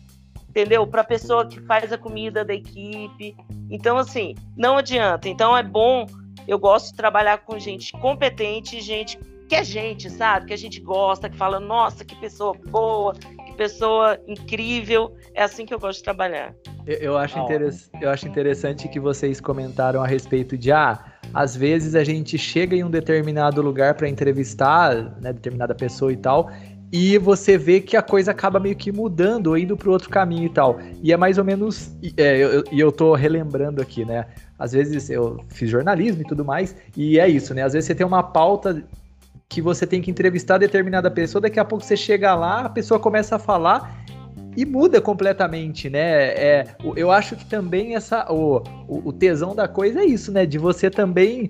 [0.57, 0.87] entendeu?
[0.87, 3.35] Para a pessoa que faz a comida da equipe.
[3.69, 5.29] Então, assim, não adianta.
[5.29, 6.07] Então, é bom.
[6.47, 10.47] Eu gosto de trabalhar com gente competente, gente que é gente, sabe?
[10.47, 15.15] Que a gente gosta, que fala, nossa, que pessoa boa, que pessoa incrível.
[15.33, 16.53] É assim que eu gosto de trabalhar.
[16.85, 17.89] Eu, eu acho, interess...
[18.01, 20.99] eu acho interessante que vocês comentaram a respeito de, ah,
[21.33, 26.17] às vezes a gente chega em um determinado lugar para entrevistar, né, determinada pessoa e
[26.17, 26.49] tal,
[26.91, 30.49] e você vê que a coisa acaba meio que mudando indo para outro caminho e
[30.49, 30.79] tal.
[31.01, 31.91] E é mais ou menos.
[32.15, 34.25] É, eu, e eu tô relembrando aqui, né?
[34.57, 37.63] Às vezes eu fiz jornalismo e tudo mais, e é isso, né?
[37.63, 38.83] Às vezes você tem uma pauta
[39.49, 42.99] que você tem que entrevistar determinada pessoa, daqui a pouco você chega lá, a pessoa
[42.99, 44.03] começa a falar
[44.55, 46.29] e muda completamente, né?
[46.29, 50.45] É, eu acho que também essa o, o, tesão da coisa é isso, né?
[50.45, 51.49] De você também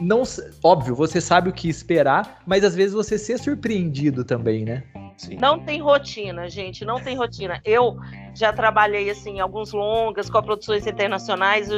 [0.00, 0.22] não,
[0.62, 4.82] óbvio, você sabe o que esperar, mas às vezes você ser surpreendido também, né?
[5.16, 5.36] Sim.
[5.36, 7.60] Não tem rotina, gente, não tem rotina.
[7.64, 7.96] Eu
[8.34, 11.68] já trabalhei assim alguns longas com produções internacionais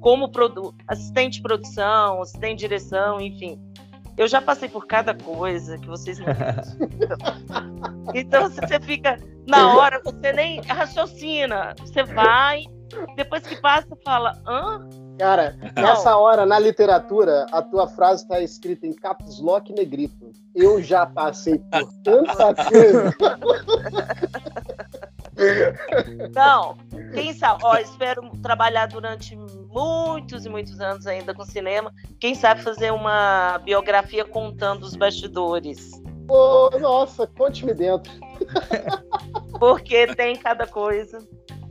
[0.00, 3.60] como produ assistente de produção, assistente de direção, enfim.
[4.16, 6.26] Eu já passei por cada coisa que vocês não
[8.14, 11.74] Então você fica, na hora, você nem raciocina.
[11.80, 12.64] Você vai,
[13.14, 14.88] depois que passa, fala, hã?
[15.18, 20.32] Cara, nessa hora, na literatura, a tua frase está escrita em caps lock negrito.
[20.54, 23.14] Eu já passei por tanta coisa.
[26.34, 26.76] Não,
[27.12, 31.92] quem sabe, ó, espero trabalhar durante muitos e muitos anos ainda com cinema.
[32.18, 35.90] Quem sabe fazer uma biografia contando os bastidores.
[36.28, 38.10] Oh, nossa, conte-me dentro.
[39.58, 41.18] Porque tem cada coisa.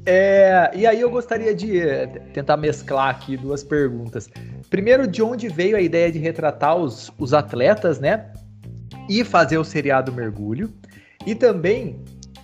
[0.06, 4.30] É, e aí eu gostaria de eh, tentar mesclar aqui duas perguntas.
[4.70, 8.32] Primeiro, de onde veio a ideia de retratar os, os atletas, né?
[9.10, 10.72] E fazer o seriado Mergulho.
[11.26, 12.00] E também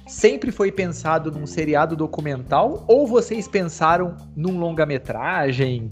[0.08, 5.90] sempre foi pensado num seriado documental ou vocês pensaram num longa-metragem,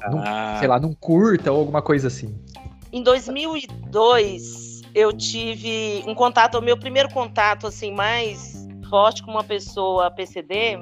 [0.00, 0.56] ah.
[0.58, 2.34] sei lá, num curta ou alguma coisa assim?
[2.92, 9.44] Em 2002, eu tive um contato, o meu primeiro contato assim mais forte com uma
[9.44, 10.80] pessoa PCD.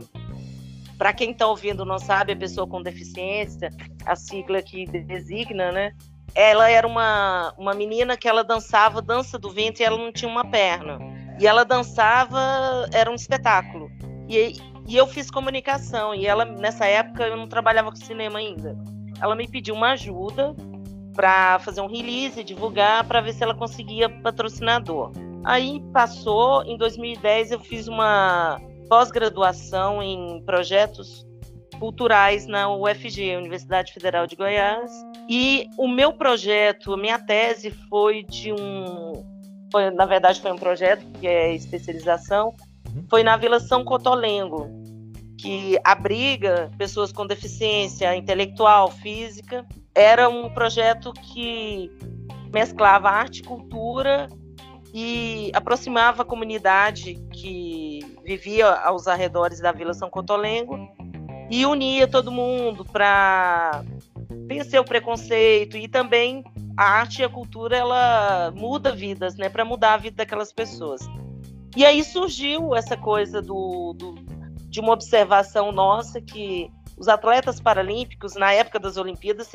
[0.99, 3.71] Para quem está ouvindo não sabe, a pessoa com deficiência,
[4.05, 5.93] a sigla que designa, né?
[6.35, 10.31] Ela era uma, uma menina que ela dançava dança do vento e ela não tinha
[10.31, 10.99] uma perna.
[11.41, 13.89] E ela dançava, era um espetáculo.
[14.29, 14.55] E,
[14.89, 16.15] e eu fiz comunicação.
[16.15, 18.77] E ela, nessa época, eu não trabalhava com cinema ainda.
[19.21, 20.55] Ela me pediu uma ajuda
[21.15, 25.13] para fazer um release, divulgar, para ver se ela conseguia patrocinador.
[25.45, 31.27] Aí passou, em 2010 eu fiz uma pós-graduação em projetos
[31.79, 34.91] culturais na UFG, Universidade Federal de Goiás.
[35.29, 39.25] E o meu projeto, a minha tese foi de um.
[39.71, 42.55] Foi, na verdade, foi um projeto que é especialização,
[42.89, 43.05] uhum.
[43.09, 44.67] foi na Vila São Cotolengo,
[45.39, 49.67] que abriga pessoas com deficiência intelectual, física.
[49.95, 51.91] Era um projeto que
[52.51, 54.29] mesclava arte e cultura
[54.93, 60.79] e aproximava a comunidade que vivia aos arredores da Vila São Cotolengo
[61.51, 63.85] e unia todo mundo para
[64.47, 66.45] vencer o preconceito e também
[66.77, 71.01] a arte e a cultura ela muda vidas, né, para mudar a vida daquelas pessoas.
[71.77, 74.15] E aí surgiu essa coisa do, do,
[74.69, 79.49] de uma observação nossa que os atletas paralímpicos na época das Olimpíadas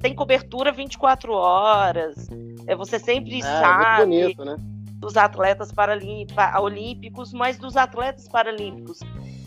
[0.00, 2.28] tem cobertura 24 horas.
[2.66, 4.56] É, você sempre é, sabe bonito, né?
[4.98, 5.72] dos atletas
[6.60, 9.00] olímpicos, mas dos atletas paralímpicos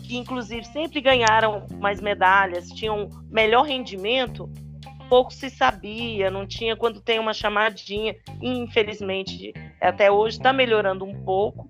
[0.04, 4.50] que inclusive sempre ganharam mais medalhas, tinham melhor rendimento,
[5.08, 11.24] pouco se sabia, não tinha quando tem uma chamadinha, infelizmente até hoje está melhorando um
[11.24, 11.68] pouco.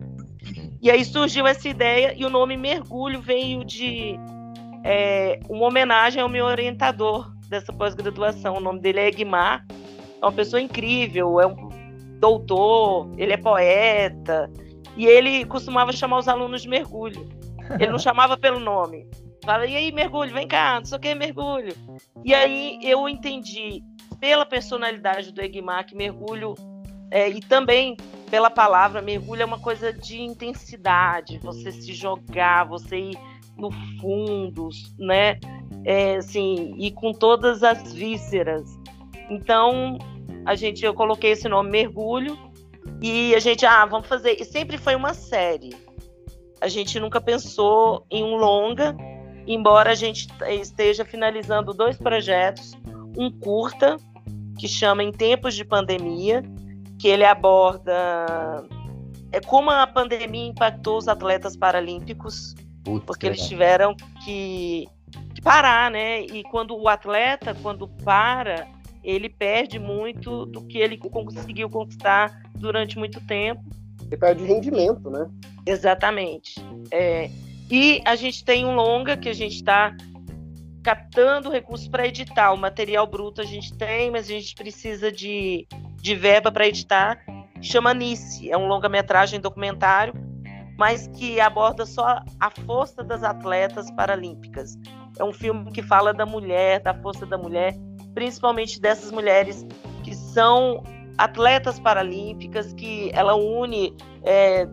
[0.83, 4.17] E aí surgiu essa ideia e o nome mergulho veio de
[4.85, 8.57] é, uma homenagem ao meu orientador dessa pós-graduação.
[8.57, 9.65] O nome dele é Egmar,
[10.21, 11.69] é uma pessoa incrível, é um
[12.19, 14.51] doutor, ele é poeta
[14.97, 17.29] e ele costumava chamar os alunos de mergulho.
[17.79, 19.09] Ele não chamava pelo nome.
[19.45, 21.75] Fala, e aí, mergulho, vem cá, não sei o que, mergulho.
[22.25, 23.83] E aí eu entendi,
[24.19, 26.55] pela personalidade do Egmar, que mergulho,
[27.11, 27.97] é, e também
[28.31, 33.19] pela palavra, mergulho é uma coisa de intensidade, você se jogar, você ir
[33.57, 35.39] no fundo, né?
[35.85, 38.65] É, assim, e com todas as vísceras.
[39.31, 39.99] Então,
[40.45, 42.39] a gente, eu coloquei esse nome Mergulho,
[43.03, 44.41] e a gente, ah, vamos fazer.
[44.41, 45.71] E sempre foi uma série
[46.65, 48.97] a gente nunca pensou em um longa,
[49.47, 52.73] embora a gente esteja finalizando dois projetos,
[53.19, 53.99] um curta
[54.59, 56.43] que chama Em Tempos de Pandemia,
[56.99, 58.65] que ele aborda
[59.31, 63.95] é como a pandemia impactou os atletas paralímpicos, Putz, porque eles tiveram
[64.25, 64.87] que,
[65.35, 66.21] que parar, né?
[66.21, 68.69] E quando o atleta, quando para,
[69.03, 73.63] ele perde muito do que ele conseguiu conquistar durante muito tempo.
[74.07, 75.29] Ele perde rendimento, né?
[75.67, 76.55] Exatamente.
[76.91, 77.31] É,
[77.71, 79.97] e a gente tem um longa que a gente está
[80.83, 82.53] captando recursos para editar.
[82.53, 85.67] O material bruto a gente tem, mas a gente precisa de,
[85.97, 87.19] de verba para editar.
[87.63, 90.13] Chama Nice, é um longa-metragem documentário,
[90.79, 94.77] mas que aborda só a força das atletas paralímpicas.
[95.19, 97.75] É um filme que fala da mulher, da força da mulher,
[98.15, 99.65] principalmente dessas mulheres
[100.03, 100.83] que são
[101.17, 104.67] atletas paralímpicas, que ela une é,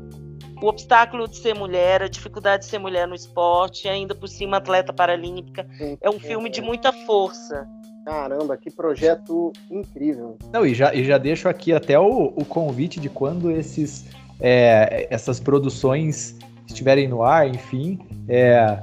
[0.62, 4.58] o obstáculo de ser mulher, a dificuldade de ser mulher no esporte, ainda por cima
[4.58, 5.68] atleta paralímpica.
[6.00, 7.68] É um filme de muita força.
[8.06, 10.38] Caramba, que projeto incrível.
[10.52, 14.06] Não, e já, e já deixo aqui até o, o convite de quando esses,
[14.42, 18.82] é, essas produções estiverem no ar, enfim, é,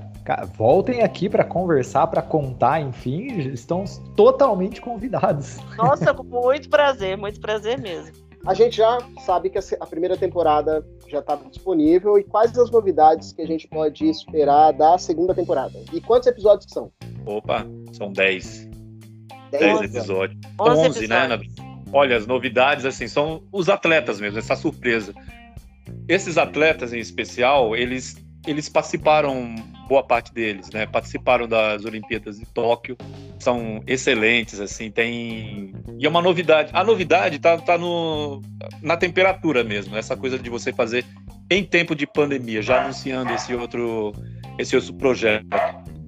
[0.57, 3.85] voltem aqui para conversar, para contar, enfim, estão
[4.17, 5.59] totalmente convidados.
[5.77, 8.13] Nossa, com muito prazer, muito prazer mesmo.
[8.47, 13.33] A gente já sabe que a primeira temporada já está disponível e quais as novidades
[13.33, 15.79] que a gente pode esperar da segunda temporada?
[15.93, 16.93] E quantos episódios que são?
[17.27, 18.69] Opa, são 10.
[19.51, 20.41] 10 episódios.
[20.61, 21.41] 11, 11 né?
[21.93, 25.15] Olha, as novidades, assim, são os atletas mesmo, essa surpresa.
[26.09, 29.55] Esses atletas em especial, eles, eles participaram
[29.89, 30.87] boa parte deles, né?
[30.87, 32.97] Participaram das Olimpíadas de Tóquio,
[33.39, 36.71] são excelentes, assim, tem e é uma novidade.
[36.75, 38.43] A novidade tá, tá no
[38.83, 41.05] na temperatura mesmo, essa coisa de você fazer
[41.51, 44.13] em tempo de pandemia, já anunciando esse outro
[44.59, 45.47] esse outro projeto.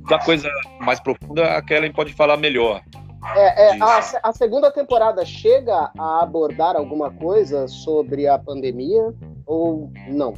[0.09, 2.83] Da coisa mais profunda, a Kellen pode falar melhor.
[3.37, 9.15] É, é a, a, segunda temporada chega a abordar alguma coisa sobre a pandemia
[9.51, 10.33] ou não?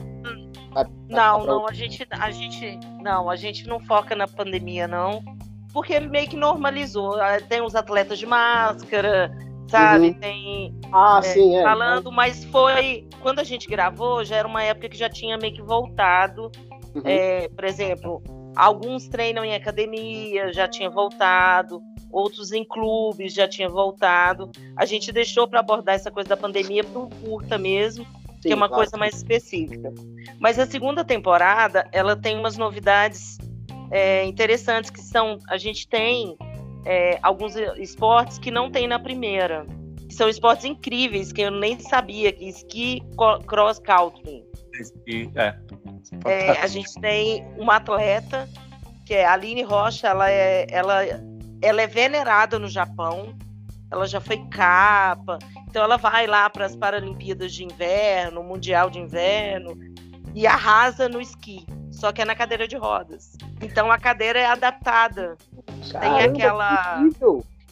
[1.06, 5.22] não, não, a gente, a gente, não, a gente não foca na pandemia, não,
[5.70, 7.16] porque meio que normalizou.
[7.46, 9.30] Tem os atletas de máscara,
[9.68, 10.08] sabe?
[10.08, 10.14] Uhum.
[10.14, 10.80] Tem.
[10.90, 11.62] Ah, é, sim, é.
[11.62, 13.06] Falando, mas foi.
[13.20, 16.50] Quando a gente gravou, já era uma época que já tinha meio que voltado.
[16.94, 17.02] Uhum.
[17.04, 18.22] É, por exemplo,
[18.56, 21.82] alguns treinam em academia, já tinha voltado.
[22.10, 24.50] Outros em clubes já tinha voltado.
[24.74, 28.06] A gente deixou para abordar essa coisa da pandemia para um curta mesmo
[28.42, 28.82] Sim, que é uma claro.
[28.82, 29.92] coisa mais específica.
[30.40, 33.38] Mas a segunda temporada, ela tem umas novidades
[33.92, 36.36] é, interessantes que são, a gente tem
[36.84, 39.64] é, alguns esportes que não tem na primeira.
[40.08, 43.00] Que são esportes incríveis que eu nem sabia que esqui,
[43.46, 44.44] cross country.
[44.74, 45.54] Esqui, é.
[46.26, 46.50] é.
[46.60, 48.48] A gente tem uma atleta
[49.06, 51.04] que é a Aline Rocha, ela é, ela,
[51.60, 53.34] ela é venerada no Japão,
[53.92, 55.38] ela já foi capa,
[55.68, 59.78] então ela vai lá para as Paralimpíadas de Inverno, Mundial de Inverno,
[60.34, 63.36] e arrasa no esqui, só que é na cadeira de rodas.
[63.60, 65.36] Então a cadeira é adaptada.
[65.90, 67.02] Caramba, Tem aquela.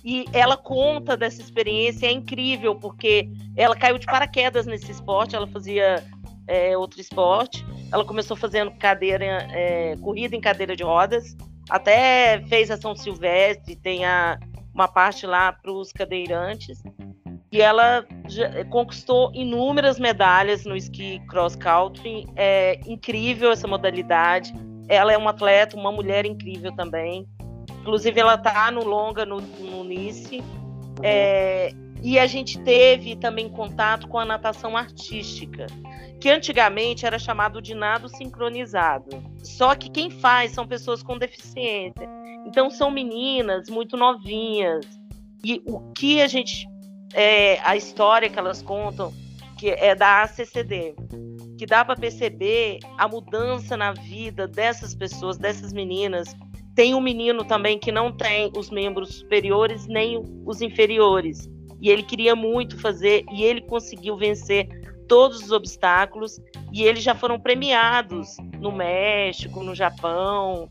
[0.05, 5.47] E ela conta dessa experiência, é incrível, porque ela caiu de paraquedas nesse esporte, ela
[5.47, 6.05] fazia
[6.47, 7.65] é, outro esporte.
[7.91, 11.37] Ela começou fazendo cadeira, é, corrida em cadeira de rodas,
[11.69, 14.39] até fez a São Silvestre, tem a,
[14.81, 16.83] uma parte lá para os cadeirantes.
[17.53, 18.07] E ela
[18.71, 22.27] conquistou inúmeras medalhas no esqui cross country.
[22.37, 24.55] É incrível essa modalidade.
[24.89, 27.29] Ela é uma atleta, uma mulher incrível também.
[27.81, 30.43] Inclusive, ela está no longa no, no Nice.
[31.03, 31.73] É,
[32.03, 35.67] e a gente teve também contato com a natação artística,
[36.21, 39.23] que antigamente era chamado de nado sincronizado.
[39.43, 42.20] Só que quem faz são pessoas com deficiência.
[42.47, 44.87] Então são meninas muito novinhas.
[45.45, 46.69] E o que a gente
[47.15, 49.13] é, a história que elas contam
[49.61, 50.95] que é da ACCD,
[51.59, 56.35] que dá para perceber a mudança na vida dessas pessoas, dessas meninas.
[56.75, 61.47] Tem um menino também que não tem os membros superiores nem os inferiores.
[61.79, 64.67] E ele queria muito fazer e ele conseguiu vencer
[65.07, 66.41] todos os obstáculos
[66.73, 70.71] e eles já foram premiados no México, no Japão,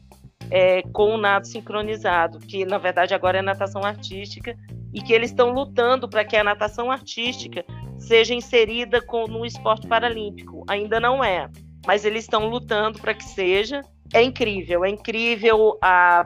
[0.49, 4.55] é, com o nado sincronizado, que na verdade agora é natação artística,
[4.93, 7.63] e que eles estão lutando para que a natação artística
[7.97, 10.63] seja inserida com, no esporte paralímpico.
[10.67, 11.49] Ainda não é,
[11.85, 13.81] mas eles estão lutando para que seja.
[14.11, 16.25] É incrível, é incrível a,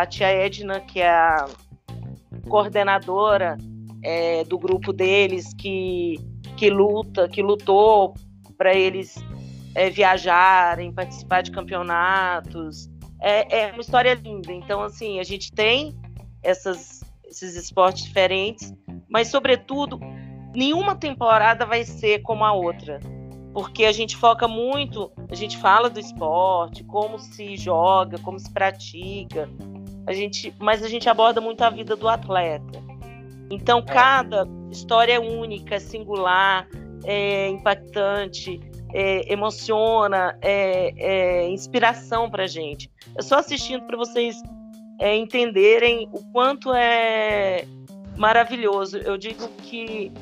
[0.00, 1.46] a tia Edna, que é a
[2.48, 3.58] coordenadora
[4.02, 6.16] é, do grupo deles, que
[6.58, 8.14] que luta, que lutou
[8.58, 9.14] para eles
[9.76, 12.90] é, viajarem, participar de campeonatos.
[13.20, 14.52] É, é uma história linda.
[14.52, 15.94] Então, assim, a gente tem
[16.42, 18.74] essas, esses esportes diferentes,
[19.08, 19.98] mas, sobretudo,
[20.54, 23.00] nenhuma temporada vai ser como a outra.
[23.52, 28.52] Porque a gente foca muito, a gente fala do esporte, como se joga, como se
[28.52, 29.48] pratica,
[30.06, 32.82] a gente, mas a gente aborda muito a vida do atleta.
[33.50, 36.68] Então, cada história é única, é singular,
[37.04, 38.60] é impactante,
[38.92, 42.90] é, emociona, é, é inspiração para gente.
[43.16, 44.40] É só assistindo para vocês
[44.98, 47.64] é, entenderem o quanto é
[48.16, 48.98] maravilhoso.
[48.98, 50.12] Eu digo que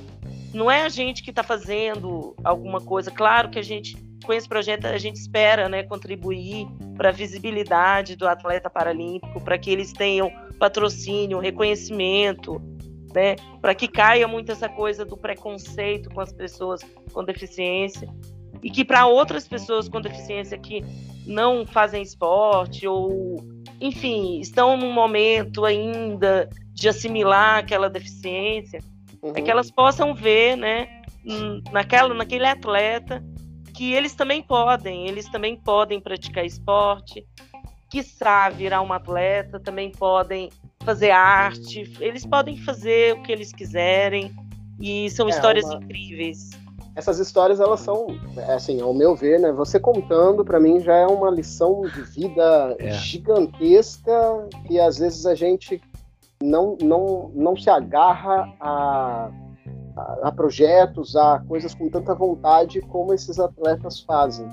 [0.52, 3.10] não é a gente que está fazendo alguma coisa.
[3.10, 8.16] Claro que a gente, com esse projeto, a gente espera né, contribuir para a visibilidade
[8.16, 12.60] do atleta paralímpico, para que eles tenham patrocínio, reconhecimento,
[13.14, 13.36] né?
[13.60, 16.80] Para que caia muito essa coisa do preconceito com as pessoas
[17.12, 18.08] com deficiência
[18.66, 20.84] e que para outras pessoas com deficiência que
[21.24, 23.36] não fazem esporte ou,
[23.80, 28.80] enfim, estão num momento ainda de assimilar aquela deficiência,
[29.22, 29.30] uhum.
[29.30, 29.50] é que uhum.
[29.50, 31.00] elas possam ver, né,
[31.70, 33.24] naquela, naquele atleta
[33.72, 37.24] que eles também podem, eles também podem praticar esporte,
[37.88, 40.50] quiçá virar um atleta, também podem
[40.84, 44.34] fazer arte, eles podem fazer o que eles quiserem
[44.80, 45.76] e são é, histórias uma...
[45.76, 46.50] incríveis.
[46.96, 48.06] Essas histórias elas são,
[48.48, 49.52] assim, ao meu ver, né?
[49.52, 52.90] Você contando para mim já é uma lição de vida é.
[52.92, 55.80] gigantesca que às vezes a gente
[56.42, 59.30] não não não se agarra a,
[59.94, 64.48] a, a projetos, a coisas com tanta vontade como esses atletas fazem,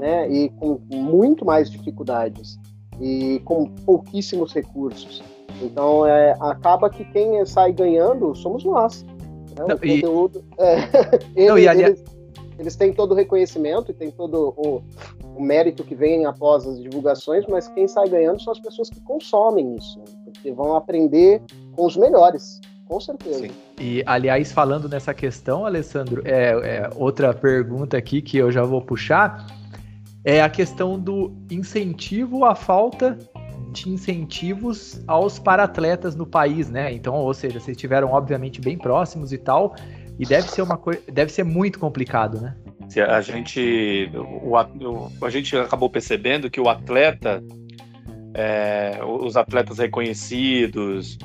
[0.00, 0.28] né?
[0.28, 2.58] E com muito mais dificuldades
[3.00, 5.22] e com pouquíssimos recursos.
[5.62, 9.04] Então, é, acaba que quem sai ganhando somos nós.
[9.58, 9.66] Né?
[9.68, 10.00] Não, o e...
[10.00, 10.44] conteúdo.
[10.58, 10.74] É,
[11.34, 11.82] ele, Não, e ali...
[11.84, 12.04] eles,
[12.58, 14.82] eles têm todo o reconhecimento e tem todo o,
[15.36, 19.00] o, mérito que vem após as divulgações, mas quem sai ganhando são as pessoas que
[19.00, 21.42] consomem isso, porque vão aprender
[21.74, 22.60] com os melhores.
[22.86, 23.38] Com certeza.
[23.38, 23.50] Sim.
[23.80, 28.82] E, aliás, falando nessa questão, Alessandro, é, é, outra pergunta aqui que eu já vou
[28.82, 29.46] puxar
[30.22, 33.18] é a questão do incentivo à falta
[33.74, 36.92] de incentivos aos paratletas no país, né?
[36.92, 39.74] Então, ou seja, vocês estiveram obviamente bem próximos e tal,
[40.18, 42.54] e deve ser uma coisa, deve ser muito complicado, né?
[43.08, 47.42] A gente, o, a gente acabou percebendo que o atleta,
[48.34, 51.18] é, os atletas reconhecidos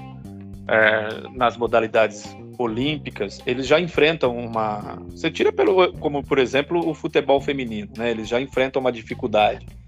[0.68, 4.98] é, nas modalidades olímpicas, eles já enfrentam uma.
[5.10, 8.10] Você tira pelo, como por exemplo o futebol feminino, né?
[8.10, 9.79] Eles já enfrentam uma dificuldade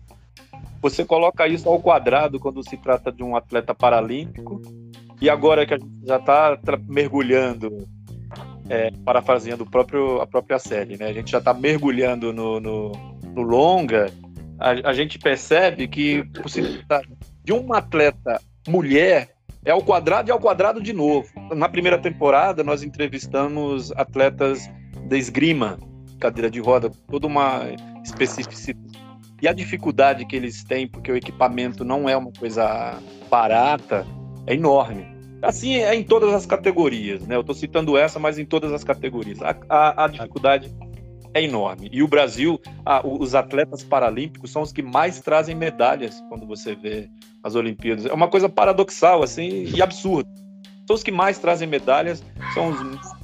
[0.82, 4.62] você coloca isso ao quadrado quando se trata de um atleta paralímpico.
[5.22, 7.88] E agora que a gente já está mergulhando,
[8.68, 11.06] é, parafraseando próprio, a própria série, né?
[11.06, 12.92] A gente já está mergulhando no, no,
[13.36, 14.12] no longa,
[14.60, 16.24] a, a, gente percebe que
[17.44, 19.30] de uma atleta mulher
[19.66, 21.28] é ao quadrado e ao quadrado de novo.
[21.56, 24.68] Na primeira temporada, nós entrevistamos atletas
[25.08, 25.78] da esgrima,
[26.20, 27.62] cadeira de roda, toda uma
[28.04, 29.01] especificidade.
[29.42, 34.06] E a dificuldade que eles têm, porque o equipamento não é uma coisa barata,
[34.46, 35.06] é enorme.
[35.42, 37.36] Assim é em todas as categorias, né?
[37.36, 39.42] Eu estou citando essa, mas em todas as categorias.
[39.42, 40.72] A, a, a dificuldade
[41.34, 41.90] é enorme.
[41.92, 46.76] E o Brasil, ah, os atletas paralímpicos são os que mais trazem medalhas quando você
[46.76, 47.10] vê
[47.44, 48.06] as Olimpíadas.
[48.06, 50.30] É uma coisa paradoxal, assim, e absurda.
[50.86, 52.24] São os que mais trazem medalhas,
[52.54, 53.22] são os menos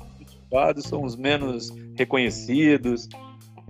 [0.86, 3.10] são os menos reconhecidos.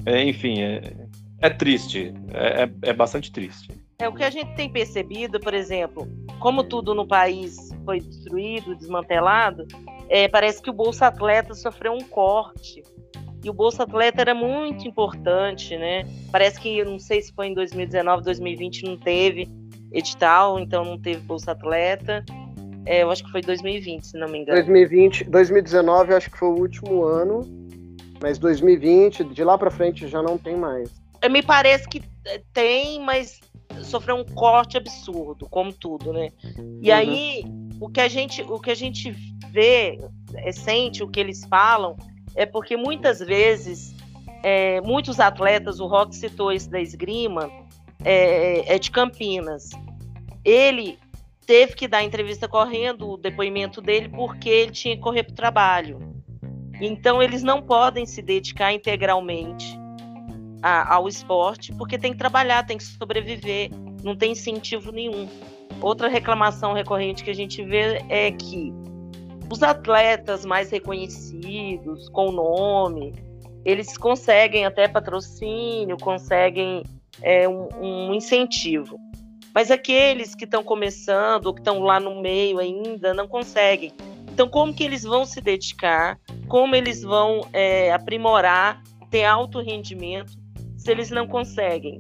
[0.06, 0.94] É, enfim, é,
[1.42, 2.14] é triste.
[2.34, 3.70] É, é, é bastante triste.
[4.00, 6.08] É o que a gente tem percebido, por exemplo,
[6.40, 9.66] como tudo no país foi destruído, desmantelado,
[10.08, 12.84] é, parece que o Bolsa Atleta sofreu um corte.
[13.44, 16.06] E o Bolsa Atleta era muito importante, né?
[16.32, 19.48] Parece que, não sei se foi em 2019, 2020, não teve
[19.92, 22.24] edital, então não teve Bolsa Atleta.
[22.86, 24.58] É, eu acho que foi 2020, se não me engano.
[24.58, 27.42] 2020, 2019 acho que foi o último ano,
[28.22, 30.92] mas 2020, de lá para frente já não tem mais.
[31.30, 32.02] Me parece que
[32.54, 33.40] tem, mas
[33.84, 36.30] sofreu um corte absurdo, como tudo, né?
[36.82, 36.96] E uhum.
[36.96, 37.44] aí
[37.80, 39.12] o que a gente, o que a gente
[39.52, 40.00] vê,
[40.36, 41.96] é, sente o que eles falam,
[42.36, 43.96] é porque muitas vezes
[44.44, 47.50] é, muitos atletas, o Rock citou esse da esgrima,
[48.04, 49.70] é, é de Campinas.
[50.44, 50.98] Ele
[51.46, 55.36] teve que dar entrevista correndo o depoimento dele porque ele tinha que correr para o
[55.36, 56.00] trabalho.
[56.80, 59.78] Então eles não podem se dedicar integralmente
[60.68, 63.70] a, ao esporte porque tem que trabalhar, tem que sobreviver,
[64.04, 65.30] não tem incentivo nenhum.
[65.82, 68.74] Outra reclamação recorrente que a gente vê é que
[69.50, 73.14] os atletas mais reconhecidos, com nome,
[73.64, 76.84] eles conseguem até patrocínio, conseguem
[77.22, 79.00] é, um, um incentivo.
[79.54, 83.94] Mas aqueles que estão começando, ou que estão lá no meio ainda, não conseguem.
[84.32, 86.20] Então, como que eles vão se dedicar?
[86.48, 90.38] Como eles vão é, aprimorar, ter alto rendimento,
[90.88, 91.98] se eles não conseguem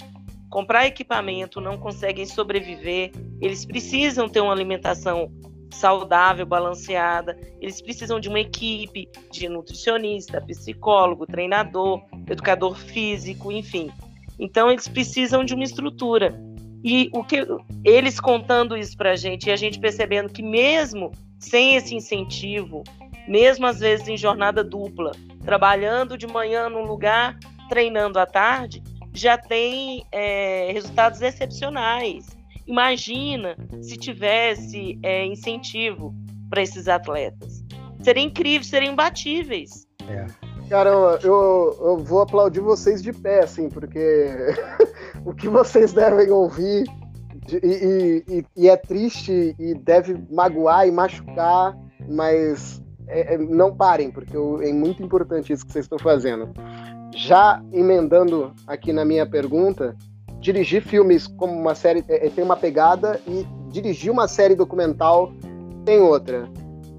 [0.50, 3.12] comprar equipamento, não conseguem sobreviver?
[3.42, 5.30] Eles precisam ter uma alimentação
[5.70, 7.38] saudável, balanceada.
[7.60, 13.92] Eles precisam de uma equipe de nutricionista, psicólogo, treinador, educador físico, enfim.
[14.40, 16.42] Então eles precisam de uma estrutura.
[16.82, 17.46] E o que
[17.84, 22.86] eles contando isso para a gente e a gente percebendo que mesmo sem esse incentivo,
[23.28, 25.12] mesmo às vezes em jornada dupla,
[25.44, 28.82] trabalhando de manhã num lugar, treinando à tarde,
[29.13, 32.26] já tem é, resultados excepcionais.
[32.65, 36.13] Imagina se tivesse é, incentivo
[36.49, 37.63] para esses atletas.
[38.01, 39.88] Seria incrível, seriam imbatíveis.
[40.09, 40.26] É.
[40.70, 40.89] Cara,
[41.24, 44.28] eu, eu vou aplaudir vocês de pé, assim, porque
[45.26, 46.84] o que vocês devem ouvir
[47.63, 51.78] e, e, e, é triste e deve magoar e machucar,
[52.09, 56.49] mas é, é, não parem, porque é muito importante isso que vocês estão fazendo.
[57.16, 59.95] Já emendando aqui na minha pergunta,
[60.39, 65.32] dirigir filmes como uma série é, é, tem uma pegada e dirigir uma série documental
[65.86, 66.49] tem outra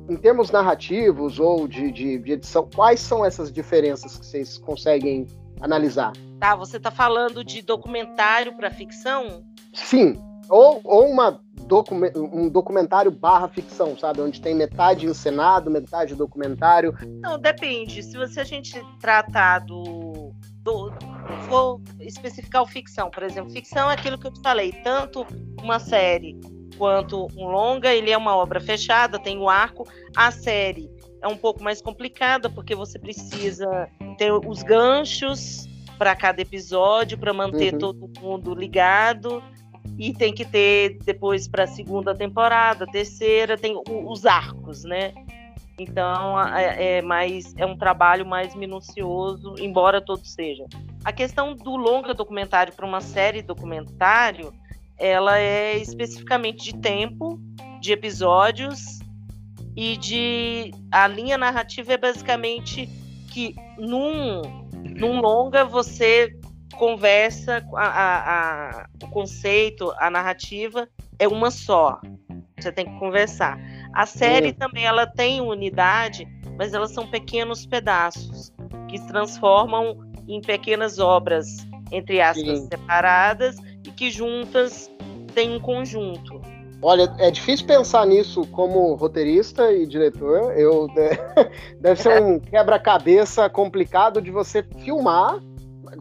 [0.09, 5.27] em termos narrativos ou de, de, de, edição, quais são essas diferenças que vocês conseguem
[5.61, 6.13] analisar?
[6.41, 9.45] Tá, você está falando de documentário para ficção?
[9.75, 10.15] Sim,
[10.49, 11.41] ou, ou uma
[12.17, 14.21] um documentário barra ficção, sabe?
[14.21, 16.95] Onde tem metade encenado, metade documentário.
[17.21, 18.03] Não, depende.
[18.03, 20.93] Se você a gente tratar do, do
[21.49, 25.27] vou especificar o ficção, por exemplo, ficção é aquilo que eu te falei, tanto
[25.63, 26.39] uma série
[26.77, 29.87] quanto um longa, ele é uma obra fechada, tem o arco.
[30.17, 30.89] A série
[31.23, 35.67] é um pouco mais complicada, porque você precisa ter os ganchos
[35.99, 37.79] para cada episódio, para manter uhum.
[37.79, 39.43] todo mundo ligado.
[39.97, 45.13] E tem que ter depois para a segunda temporada, terceira, tem os arcos, né?
[45.79, 50.67] Então é, é, mais é um trabalho mais minucioso, embora todo seja.
[51.05, 54.53] A questão do longa documentário para uma série documentário
[54.99, 57.41] ela é especificamente de tempo,
[57.81, 58.99] de episódios
[59.77, 62.89] e de a linha narrativa é basicamente
[63.31, 64.43] que num,
[64.97, 66.37] num longa você
[66.77, 70.89] conversa a, a, a, o conceito, a narrativa
[71.19, 72.01] é uma só.
[72.59, 73.59] Você tem que conversar.
[73.95, 78.53] A série também ela tem unidade, mas elas são pequenos pedaços
[78.89, 79.97] que se transformam
[80.29, 81.47] em pequenas obras
[81.91, 82.69] entre aspas Sim.
[82.69, 83.57] separadas
[83.99, 84.91] que juntas
[85.35, 86.41] têm um conjunto.
[86.81, 90.57] Olha, é difícil pensar nisso como roteirista e diretor.
[90.57, 91.11] Eu né,
[91.81, 95.41] deve ser um quebra-cabeça complicado de você filmar.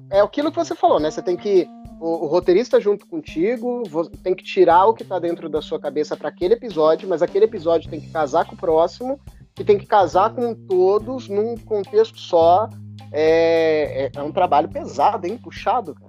[0.09, 1.09] É aquilo que você falou, né?
[1.09, 1.67] Você tem que
[1.99, 3.83] o, o, roteirista junto contigo,
[4.23, 7.45] tem que tirar o que está dentro da sua cabeça para aquele episódio, mas aquele
[7.45, 9.19] episódio tem que casar com o próximo,
[9.55, 12.69] que tem que casar com todos num contexto só.
[13.11, 15.37] É, é, é um trabalho pesado, hein?
[15.37, 16.07] Puxado, cara.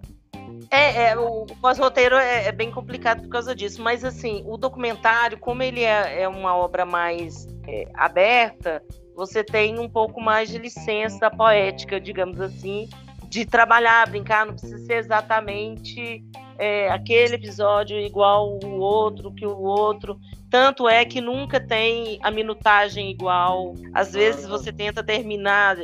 [0.70, 5.38] É, é o pós-roteiro é, é, bem complicado por causa disso, mas assim, o documentário,
[5.38, 8.82] como ele é, é uma obra mais é, aberta,
[9.16, 12.88] você tem um pouco mais de licença poética, digamos assim,
[13.28, 16.24] de trabalhar, brincar, não precisa ser exatamente
[16.58, 20.18] é, aquele episódio igual o outro que o outro.
[20.50, 23.74] Tanto é que nunca tem a minutagem igual.
[23.92, 25.76] Às vezes você tenta terminar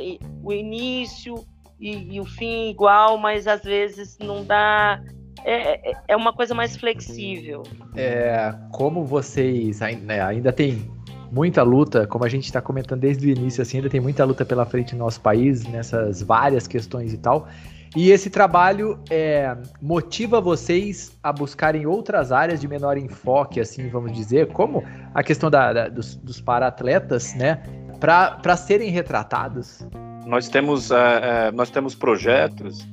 [0.43, 1.35] o início
[1.79, 5.01] e, e o fim igual, mas às vezes não dá.
[5.43, 7.61] É, é, é uma coisa mais flexível.
[7.95, 10.91] É, como vocês ainda, né, ainda tem
[11.31, 14.45] muita luta, como a gente está comentando desde o início, assim, ainda tem muita luta
[14.45, 17.47] pela frente no nosso país, nessas várias questões e tal.
[17.95, 24.11] E esse trabalho é, motiva vocês a buscarem outras áreas de menor enfoque, assim, vamos
[24.11, 27.63] dizer, como a questão da, da dos, dos para-atletas, né,
[27.99, 29.87] para serem retratados?
[30.25, 32.85] Nós temos, é, nós temos projetos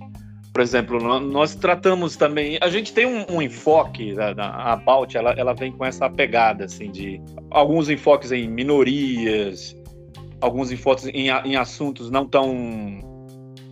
[0.53, 2.59] por exemplo, nós tratamos também.
[2.61, 6.67] A gente tem um, um enfoque, a, a Balt, ela, ela vem com essa pegada,
[6.67, 9.75] assim, de alguns enfoques em minorias,
[10.43, 12.53] alguns enfoques em, em assuntos não tão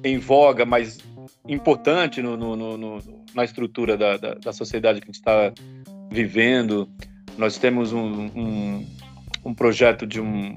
[0.03, 0.99] em voga, mas
[1.47, 2.99] importante no, no, no,
[3.35, 5.53] na estrutura da, da, da, sociedade que a gente está
[6.11, 6.89] vivendo.
[7.37, 8.87] Nós temos um, um,
[9.45, 10.57] um projeto de um,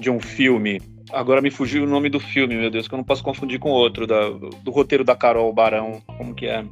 [0.00, 0.80] de um filme
[1.12, 3.70] Agora me fugiu o nome do filme, meu Deus, que eu não posso confundir com
[3.70, 6.02] outro, da, do roteiro da Carol Barão.
[6.18, 6.64] Como que é?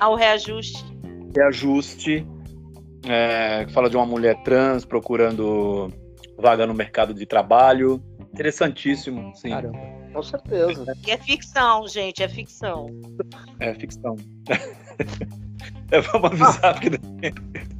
[0.00, 0.84] Ah, o Reajuste.
[1.34, 2.26] Reajuste,
[3.06, 5.92] é, que fala de uma mulher trans procurando
[6.38, 8.02] vaga no mercado de trabalho.
[8.32, 9.50] Interessantíssimo, sim.
[9.50, 9.78] Caramba.
[10.12, 10.84] Com certeza.
[11.06, 12.86] E é ficção, gente, é ficção.
[13.60, 14.16] É ficção.
[15.92, 16.74] é, vamos avisar, ah.
[16.74, 16.90] porque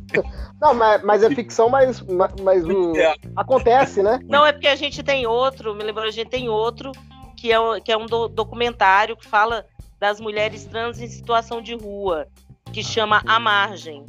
[0.61, 2.03] não, mas, mas é ficção, mas,
[2.43, 2.97] mas o...
[2.97, 3.15] É.
[3.35, 4.21] acontece, né?
[4.25, 6.93] Não, é porque a gente tem outro, me lembrou, a gente tem outro,
[7.37, 9.67] que é, que é um do, documentário que fala
[9.99, 12.27] das mulheres trans em situação de rua,
[12.73, 14.05] que chama A Margem.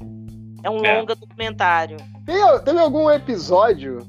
[0.63, 0.97] É um é.
[0.97, 1.97] longa documentário.
[2.25, 3.99] Tem, teve algum episódio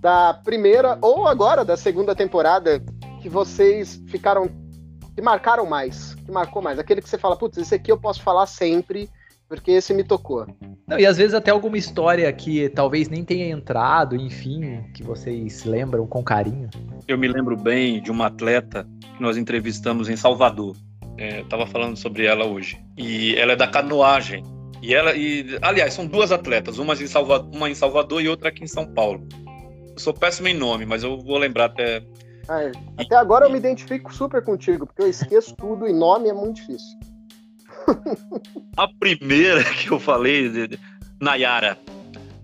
[0.00, 2.82] da primeira ou agora da segunda temporada
[3.20, 4.48] que vocês ficaram.
[5.14, 6.14] que marcaram mais?
[6.14, 6.78] Que marcou mais?
[6.78, 9.10] Aquele que você fala, putz, esse aqui eu posso falar sempre
[9.48, 10.46] porque esse me tocou.
[10.86, 15.64] Não, e às vezes até alguma história que talvez nem tenha entrado, enfim, que vocês
[15.64, 16.68] lembram com carinho.
[17.06, 18.86] Eu me lembro bem de uma atleta
[19.16, 20.76] que nós entrevistamos em Salvador.
[21.16, 22.78] É, Estava falando sobre ela hoje.
[22.96, 24.42] E ela é da canoagem.
[24.82, 28.50] E ela, e, aliás, são duas atletas, uma em, Salvador, uma em Salvador e outra
[28.50, 29.26] aqui em São Paulo.
[29.92, 32.04] Eu sou péssimo em nome, mas eu vou lembrar até.
[32.48, 36.32] Ah, até agora eu me identifico super contigo, porque eu esqueço tudo e nome é
[36.32, 36.96] muito difícil.
[38.76, 40.78] A primeira que eu falei, de,
[41.20, 41.78] Nayara,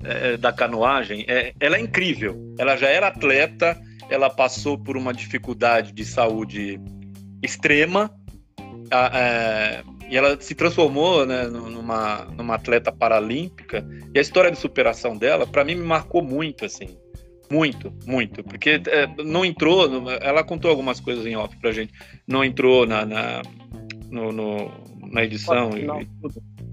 [0.03, 2.55] é, da canoagem, é, ela é incrível.
[2.59, 6.80] Ela já era atleta, ela passou por uma dificuldade de saúde
[7.42, 8.11] extrema,
[8.90, 13.86] a, é, e ela se transformou né, numa, numa atleta paralímpica.
[14.14, 16.97] E a história de superação dela, para mim, me marcou muito, assim.
[17.51, 18.42] Muito, muito.
[18.42, 21.92] Porque é, não entrou, ela contou algumas coisas em off pra gente.
[22.26, 23.42] Não entrou na, na
[24.11, 24.70] no, no
[25.11, 25.70] na edição.
[25.76, 25.86] E,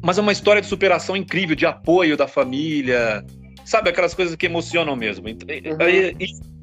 [0.01, 3.25] mas é uma história de superação incrível, de apoio da família,
[3.65, 3.89] sabe?
[3.89, 5.27] Aquelas coisas que emocionam mesmo.
[5.27, 5.37] Uhum.
[5.79, 6.15] Aí,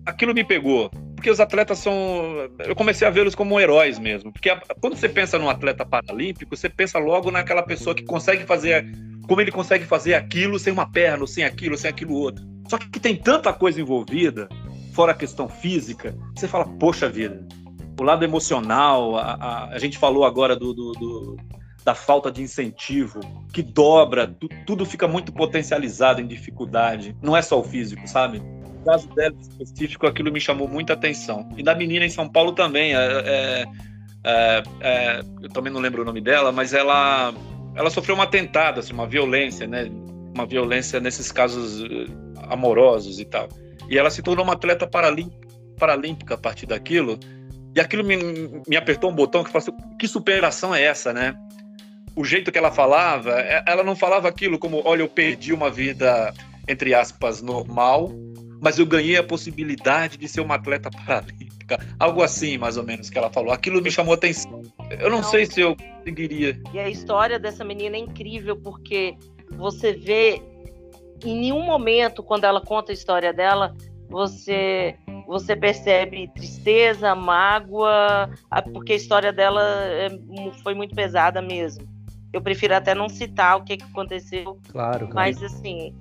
[0.05, 0.91] aquilo me pegou.
[1.15, 2.49] Porque os atletas são.
[2.61, 4.33] Eu comecei a vê-los como heróis mesmo.
[4.33, 4.51] Porque
[4.81, 8.87] quando você pensa num atleta paralímpico, você pensa logo naquela pessoa que consegue fazer.
[9.27, 12.45] Como ele consegue fazer aquilo sem uma perna, sem aquilo, sem aquilo outro.
[12.69, 14.49] Só que tem tanta coisa envolvida,
[14.93, 17.47] fora a questão física, você fala, poxa vida,
[17.99, 21.37] o lado emocional, a, a, a gente falou agora do, do, do,
[21.89, 23.19] da falta de incentivo,
[23.51, 27.17] que dobra, tu, tudo fica muito potencializado em dificuldade.
[27.23, 28.41] Não é só o físico, sabe?
[28.41, 31.49] No caso dela específico, aquilo me chamou muita atenção.
[31.57, 32.95] E da menina em São Paulo também.
[32.95, 33.67] É, é,
[34.23, 37.33] é, é, eu também não lembro o nome dela, mas ela,
[37.75, 39.91] ela sofreu um atentado, assim, uma violência, né?
[40.35, 42.05] Uma violência nesses casos eh,
[42.51, 43.49] amorosos e tal.
[43.89, 47.19] E ela se tornou uma atleta paralímpica, paralímpica a partir daquilo.
[47.75, 48.19] E aquilo me,
[48.69, 51.35] me apertou um botão que falou assim, que superação é essa, né?
[52.19, 55.71] O jeito que ela falava, é, ela não falava aquilo como, olha, eu perdi uma
[55.71, 56.35] vida,
[56.67, 58.11] entre aspas, normal,
[58.61, 61.79] mas eu ganhei a possibilidade de ser uma atleta paralímpica.
[61.97, 63.53] Algo assim, mais ou menos, que ela falou.
[63.53, 64.63] Aquilo me chamou atenção.
[64.99, 66.61] Eu não, não sei se eu conseguiria.
[66.75, 69.17] E a história dessa menina é incrível, porque
[69.57, 70.43] você vê
[71.25, 73.77] em nenhum momento, quando ela conta a história dela,
[74.09, 74.97] você
[75.29, 78.31] você percebe tristeza, mágoa,
[78.73, 80.09] porque a história dela é,
[80.65, 81.87] foi muito pesada mesmo.
[82.33, 84.59] Eu prefiro até não citar o que, que aconteceu.
[84.71, 85.15] Claro, claro.
[85.15, 85.95] Mas assim,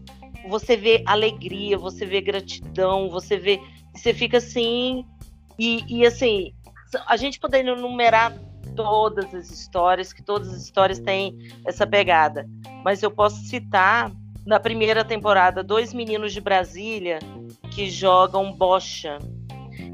[0.48, 3.60] você vê alegria, você vê gratidão, você vê.
[3.94, 5.06] Você fica assim.
[5.58, 6.54] E, e assim,
[7.08, 8.34] a gente poderia enumerar
[8.76, 12.48] todas as histórias, que todas as histórias têm essa pegada.
[12.84, 14.12] Mas eu posso citar,
[14.46, 17.20] na primeira temporada, dois meninos de Brasília
[17.72, 19.18] que jogam bocha.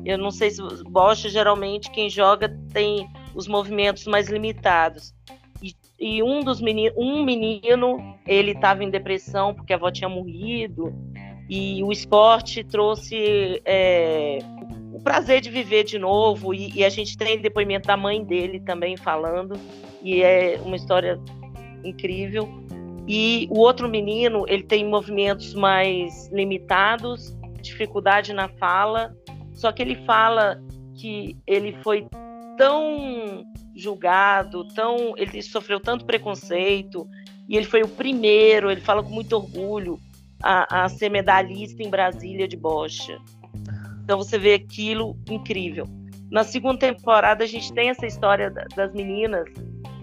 [0.05, 5.13] Eu não sei se bocha, geralmente, quem joga tem os movimentos mais limitados.
[6.04, 7.97] E, um dos meninos, um menino,
[8.28, 10.93] ele estava em depressão porque a avó tinha morrido.
[11.49, 14.39] E o esporte trouxe é,
[14.91, 16.54] o prazer de viver de novo.
[16.54, 19.58] E, e, a gente tem depoimento da mãe dele também falando.
[20.01, 21.18] E é uma história
[21.86, 22.49] incrível.
[23.08, 29.16] E o outro menino, ele tem movimentos mais limitados, dificuldade na fala.
[29.54, 30.62] Só que ele fala
[30.99, 32.06] que ele foi
[32.58, 33.43] tão
[33.76, 37.08] julgado, tão ele sofreu tanto preconceito
[37.47, 38.72] e ele foi o primeiro.
[38.72, 39.99] Ele fala com muito orgulho
[40.41, 43.18] a, a ser medalhista em Brasília de bocha.
[44.04, 45.88] Então você vê aquilo incrível.
[46.30, 49.45] Na segunda temporada a gente tem essa história das meninas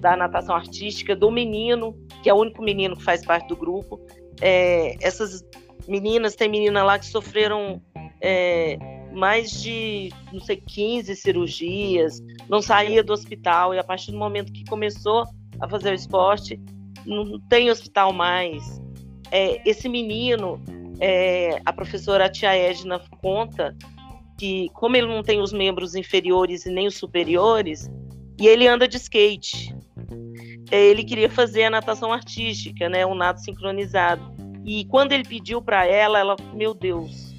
[0.01, 4.01] da natação artística, do menino, que é o único menino que faz parte do grupo.
[4.41, 5.45] É, essas
[5.87, 7.83] meninas, tem menina lá que sofreram
[8.21, 8.79] é,
[9.13, 14.53] mais de, não sei, 15 cirurgias, não saía do hospital, e a partir do momento
[14.53, 15.25] que começou
[15.61, 16.61] a fazer o esporte,
[17.05, 18.81] não tem hospital mais.
[19.31, 20.61] É, esse menino,
[21.01, 23.77] é, a professora Tia Edna conta
[24.39, 27.91] que, como ele não tem os membros inferiores e nem os superiores,
[28.39, 29.75] e ele anda de skate.
[30.71, 34.23] É, ele queria fazer a natação artística, né, o nado sincronizado.
[34.65, 37.30] E quando ele pediu para ela, ela, meu Deus,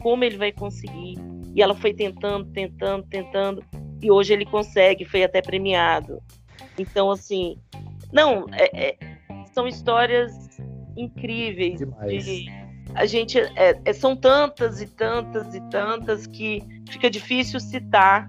[0.00, 1.16] como ele vai conseguir?
[1.54, 3.64] E ela foi tentando, tentando, tentando,
[4.00, 6.22] e hoje ele consegue, foi até premiado.
[6.78, 7.56] Então, assim,
[8.12, 8.98] não, é, é,
[9.52, 10.32] são histórias
[10.96, 11.78] incríveis.
[11.78, 12.46] De,
[12.94, 18.26] a gente é, é, são tantas e tantas e tantas que fica difícil citar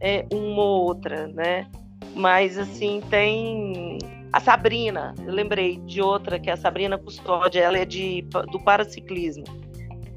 [0.00, 1.66] é, uma ou outra, né?
[2.14, 3.98] Mas assim tem
[4.32, 8.60] a Sabrina, eu lembrei de outra que é a Sabrina Custódia, ela é de do
[8.60, 9.44] paraciclismo.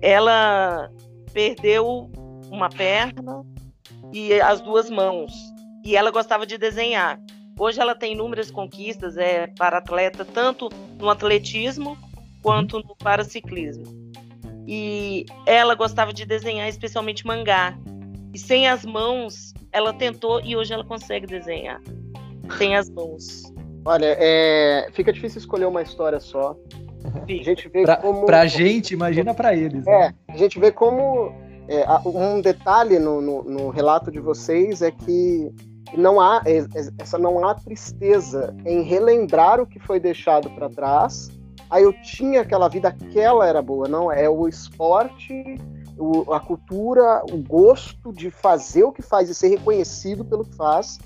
[0.01, 0.89] Ela
[1.33, 2.11] perdeu
[2.49, 3.43] uma perna
[4.11, 5.31] e as duas mãos
[5.83, 7.19] e ela gostava de desenhar.
[7.57, 11.97] Hoje ela tem inúmeras conquistas, é para atleta tanto no atletismo
[12.41, 13.83] quanto no paraciclismo.
[14.65, 17.77] E ela gostava de desenhar especialmente mangá.
[18.33, 21.81] E sem as mãos, ela tentou e hoje ela consegue desenhar.
[22.57, 23.51] Sem as mãos.
[23.83, 24.89] Olha, é...
[24.93, 26.55] fica difícil escolher uma história só.
[27.13, 28.25] A gente vê pra, como.
[28.25, 29.85] Pra gente, imagina para eles.
[29.85, 30.13] Né?
[30.27, 31.31] É, a gente vê como.
[31.67, 35.51] É, um detalhe no, no, no relato de vocês é que
[35.95, 36.41] não há
[36.99, 41.29] essa não há tristeza em relembrar o que foi deixado para trás
[41.69, 43.87] aí eu tinha aquela vida, aquela era boa.
[43.87, 45.55] Não, é o esporte,
[45.97, 50.55] o, a cultura, o gosto de fazer o que faz e ser reconhecido pelo que
[50.55, 50.99] faz.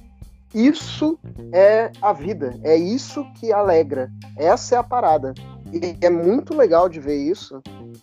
[0.53, 1.17] Isso
[1.51, 4.09] é a vida, é isso que alegra.
[4.37, 5.33] Essa é a parada.
[5.73, 7.59] E é muito legal de ver isso,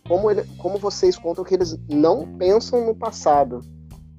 [0.08, 3.60] como, ele, como vocês contam que eles não pensam no passado.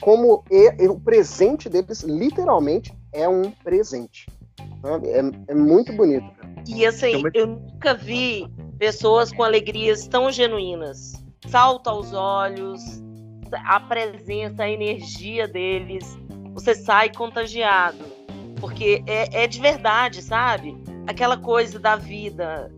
[0.02, 4.26] Como e, o presente deles, literalmente, é um presente.
[5.04, 6.26] É, é muito bonito.
[6.68, 8.48] E assim, eu nunca vi
[8.80, 11.14] pessoas com alegrias tão genuínas.
[11.48, 12.82] Salta aos olhos,
[13.66, 16.18] a presença, a energia deles.
[16.54, 18.04] Você sai contagiado.
[18.60, 20.78] Porque é, é de verdade, sabe?
[21.08, 22.72] Aquela coisa da vida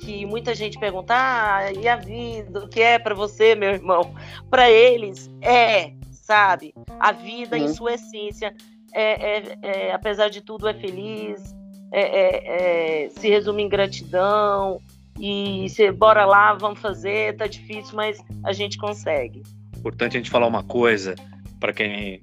[0.00, 2.64] que muita gente pergunta: ah, e a vida?
[2.64, 4.14] O que é para você, meu irmão?
[4.48, 6.74] Para eles é, sabe?
[6.98, 8.54] A vida em sua essência,
[8.94, 11.54] é, é, é, apesar de tudo, é feliz,
[11.92, 14.80] é, é, é, se resume em gratidão
[15.18, 19.42] e se bora lá, vamos fazer, tá difícil, mas a gente consegue.
[19.76, 21.14] Importante a gente falar uma coisa
[21.58, 22.22] para quem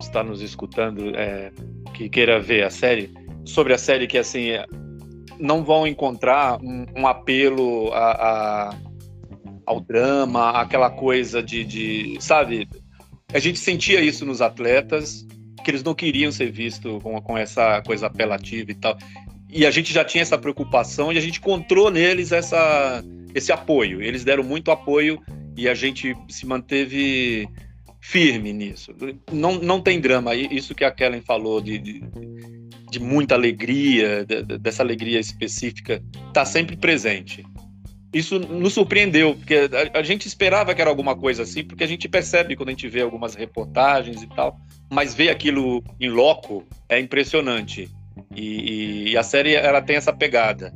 [0.00, 1.50] está nos escutando é,
[1.94, 3.12] que queira ver a série
[3.44, 4.50] sobre a série que assim
[5.38, 8.76] não vão encontrar um, um apelo a, a,
[9.64, 12.68] ao drama, aquela coisa de, de sabe
[13.32, 15.26] a gente sentia isso nos atletas
[15.64, 18.96] que eles não queriam ser vistos com, com essa coisa apelativa e tal.
[19.50, 23.02] E a gente já tinha essa preocupação e a gente encontrou neles essa,
[23.34, 24.00] esse apoio.
[24.00, 25.20] Eles deram muito apoio
[25.56, 27.48] e a gente se manteve
[28.00, 28.94] firme nisso.
[29.32, 30.36] Não, não tem drama.
[30.36, 32.04] Isso que a Kellen falou de, de,
[32.98, 37.44] de muita alegria, de, dessa alegria específica, está sempre presente.
[38.12, 41.86] Isso nos surpreendeu, porque a, a, gente esperava que era alguma coisa assim, porque a
[41.86, 44.58] gente percebe quando a gente vê algumas reportagens e tal,
[44.90, 47.90] mas ver aquilo em loco é impressionante.
[48.34, 50.72] E, e, a série ela tem essa pegada,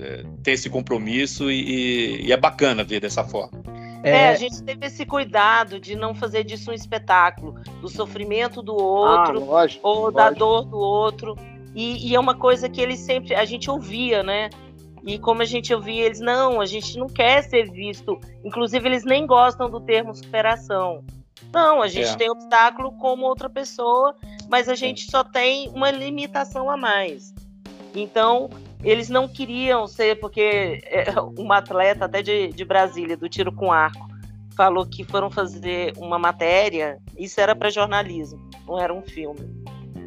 [0.00, 3.62] é, tem esse compromisso e, e, é bacana ver dessa forma.
[4.02, 4.10] É...
[4.10, 4.28] é...
[4.30, 9.38] a gente teve esse cuidado de não fazer disso um espetáculo, do sofrimento do outro,
[9.42, 10.16] ah, lógico, ou lógico.
[10.16, 11.36] da dor do outro.
[11.74, 14.50] E, e, é uma coisa que eles sempre, a gente ouvia, né?
[15.04, 18.18] E como a gente ouvia, eles, não, a gente não quer ser visto.
[18.44, 21.04] Inclusive, eles nem gostam do termo superação.
[21.52, 22.16] Não, a gente é.
[22.16, 24.14] tem obstáculo como outra pessoa,
[24.48, 27.34] mas a gente só tem uma limitação a mais.
[27.94, 28.48] Então,
[28.82, 31.04] eles não queriam ser, porque é,
[31.38, 34.08] uma atleta até de, de Brasília, do tiro com arco,
[34.56, 39.40] falou que foram fazer uma matéria, isso era para jornalismo, não era um filme,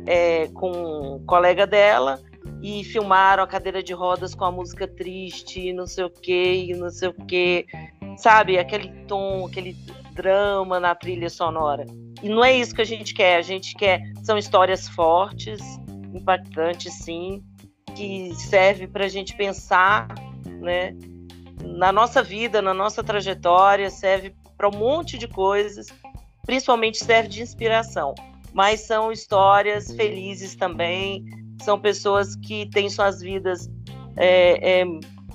[0.05, 2.21] é, com um colega dela,
[2.61, 6.89] e filmaram a cadeira de rodas com a música triste, não sei o que, não
[6.89, 7.65] sei o que,
[8.17, 8.57] sabe?
[8.57, 9.75] Aquele tom, aquele
[10.13, 11.85] drama na trilha sonora.
[12.23, 13.37] E não é isso que a gente quer.
[13.37, 15.61] A gente quer são histórias fortes,
[16.13, 17.43] impactantes, sim,
[17.95, 20.07] que serve para a gente pensar,
[20.61, 20.95] né?
[21.63, 25.87] Na nossa vida, na nossa trajetória, serve para um monte de coisas,
[26.45, 28.15] principalmente serve de inspiração.
[28.55, 31.25] Mas são histórias felizes também,
[31.61, 33.69] são pessoas que têm suas vidas,
[34.15, 34.85] é, é,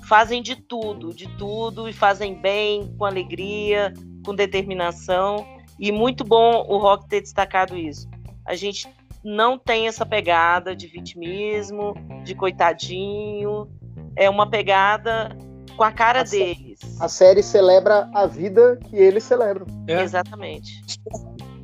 [0.07, 3.93] fazem de tudo, de tudo, e fazem bem, com alegria,
[4.25, 5.45] com determinação.
[5.79, 8.09] E muito bom o Rock ter destacado isso.
[8.43, 8.89] A gente
[9.23, 11.93] não tem essa pegada de vitimismo,
[12.23, 13.69] de coitadinho.
[14.15, 15.29] É uma pegada
[15.77, 16.79] com a cara a deles.
[16.99, 19.67] A série celebra a vida que eles celebram.
[19.87, 20.01] É.
[20.01, 20.81] Exatamente.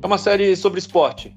[0.00, 1.36] É uma série sobre esporte.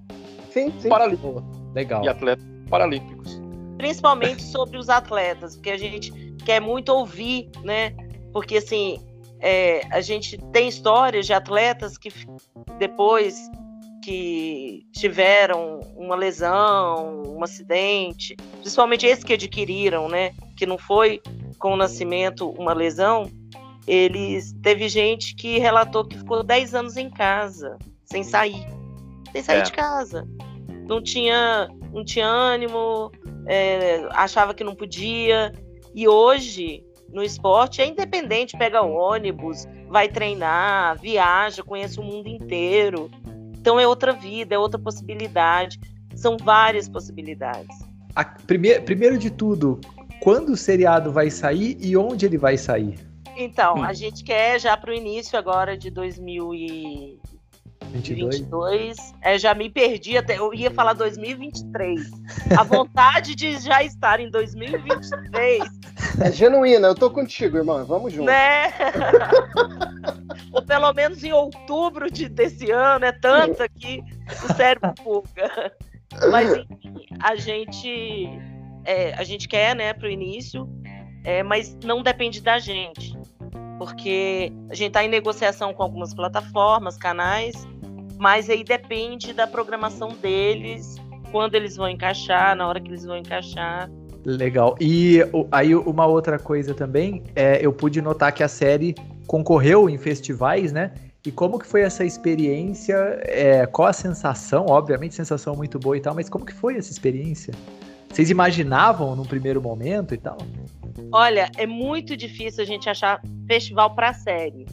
[0.52, 0.90] Sim, sim.
[0.90, 1.44] Paralímpico.
[1.74, 2.04] Legal.
[2.04, 3.42] E atletas paralímpicos.
[3.78, 6.12] Principalmente sobre os atletas, porque a gente
[6.46, 7.94] quer muito ouvir, né?
[8.32, 9.00] Porque assim,
[9.40, 12.12] é, a gente tem histórias de atletas que
[12.78, 13.50] depois
[14.04, 21.22] que tiveram uma lesão, um acidente, principalmente esses que adquiriram, né, que não foi
[21.60, 23.30] com o nascimento uma lesão,
[23.86, 28.66] eles teve gente que relatou que ficou 10 anos em casa, sem sair,
[29.32, 29.64] sem sair é.
[29.64, 30.28] de casa.
[30.88, 33.12] Não tinha, não tinha ânimo,
[33.48, 35.54] é, achava que não podia.
[35.94, 43.10] E hoje no esporte é independente, pega ônibus, vai treinar, viaja, conhece o mundo inteiro.
[43.58, 45.80] Então é outra vida, é outra possibilidade.
[46.16, 47.78] São várias possibilidades.
[48.16, 49.80] A, primeir, primeiro de tudo,
[50.22, 53.00] quando o seriado vai sair e onde ele vai sair?
[53.38, 53.84] Então, hum.
[53.84, 57.20] a gente quer já para o início agora de 2000 e
[57.92, 58.40] 22.
[58.40, 59.14] 22.
[59.22, 60.38] É, já me perdi até.
[60.38, 62.10] Eu ia falar 2023.
[62.58, 65.64] A vontade de já estar em 2023.
[66.20, 67.84] É genuína, eu tô contigo, irmã.
[67.84, 68.26] Vamos junto.
[68.26, 68.72] Né?
[70.52, 75.72] Ou pelo menos em outubro de, desse ano, é tanto aqui o cérebro fuga.
[76.30, 76.68] Mas enfim,
[77.20, 78.30] a gente.
[78.84, 80.68] É, a gente quer, né, pro início,
[81.24, 83.16] é, mas não depende da gente
[83.82, 87.68] porque a gente está em negociação com algumas plataformas, canais,
[88.22, 90.96] mas aí depende da programação deles,
[91.32, 93.90] quando eles vão encaixar, na hora que eles vão encaixar.
[94.24, 94.76] Legal.
[94.80, 98.94] E aí uma outra coisa também, é, eu pude notar que a série
[99.26, 100.94] concorreu em festivais, né?
[101.26, 102.96] E como que foi essa experiência?
[103.24, 104.68] É, qual a sensação?
[104.70, 107.56] Obviamente, sensação muito boa e tal, mas como que foi essa experiência?
[108.08, 110.38] Vocês imaginavam num primeiro momento e tal?
[111.12, 114.68] Olha, é muito difícil a gente achar festival para série.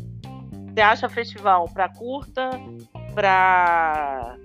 [0.74, 2.50] Você acha festival para curta,
[3.14, 4.36] para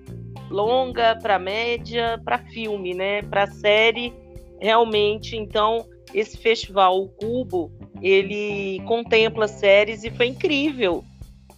[0.49, 3.22] longa, para média, para filme, né?
[3.24, 4.14] Para série,
[4.59, 5.36] realmente.
[5.36, 11.03] Então, esse festival, o Cubo, ele contempla séries e foi incrível,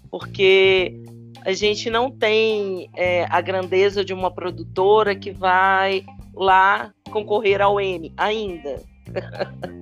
[0.10, 0.96] porque
[1.46, 6.04] a gente não tem é, a grandeza de uma produtora que vai
[6.34, 8.82] lá concorrer ao M ainda.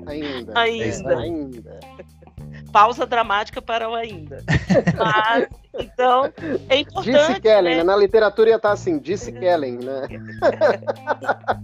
[0.06, 0.60] Ainda.
[0.60, 1.18] ainda.
[1.18, 1.80] ainda.
[2.74, 4.44] Pausa dramática para o ainda.
[4.98, 5.48] Mas
[5.80, 6.26] então,
[6.70, 7.12] é importante.
[7.12, 7.84] Disse Kellen, né?
[7.84, 10.08] na literatura ia estar assim, disse Kellen, né?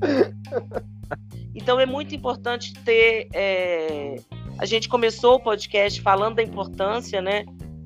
[1.54, 3.28] então é muito importante ter.
[3.34, 4.16] É...
[4.60, 7.46] A gente começou o podcast falando da importância, né,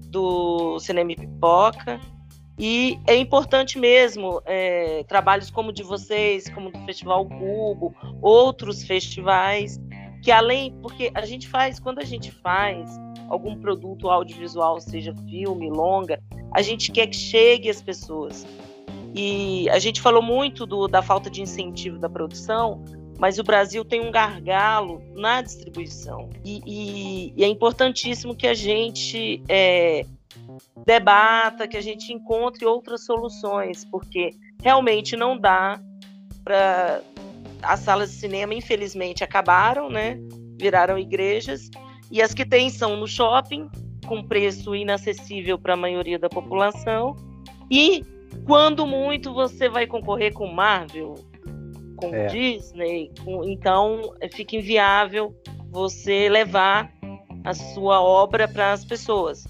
[0.09, 1.99] do cinema e pipoca.
[2.57, 8.83] E é importante mesmo é, trabalhos como o de vocês, como do Festival Cubo, outros
[8.83, 9.79] festivais,
[10.23, 12.89] que além, porque a gente faz, quando a gente faz
[13.27, 16.17] algum produto audiovisual, seja filme, longa,
[16.53, 18.47] a gente quer que chegue às pessoas.
[19.13, 22.81] E a gente falou muito do, da falta de incentivo da produção,
[23.19, 26.29] mas o Brasil tem um gargalo na distribuição.
[26.43, 30.05] E, e, e é importantíssimo que a gente é,
[30.85, 35.81] debata, que a gente encontre outras soluções, porque realmente não dá
[36.45, 37.01] para
[37.63, 40.17] as salas de cinema, infelizmente, acabaram, né?
[40.59, 41.69] Viraram igrejas.
[42.11, 43.69] E as que tem são no shopping,
[44.05, 47.15] com preço inacessível para a maioria da população.
[47.71, 48.03] E,
[48.45, 51.15] quando muito, você vai concorrer com Marvel,
[51.97, 52.27] com é.
[52.27, 53.11] Disney.
[53.23, 53.43] Com...
[53.43, 55.35] Então, fica inviável
[55.69, 56.93] você levar
[57.43, 59.47] a sua obra para as pessoas.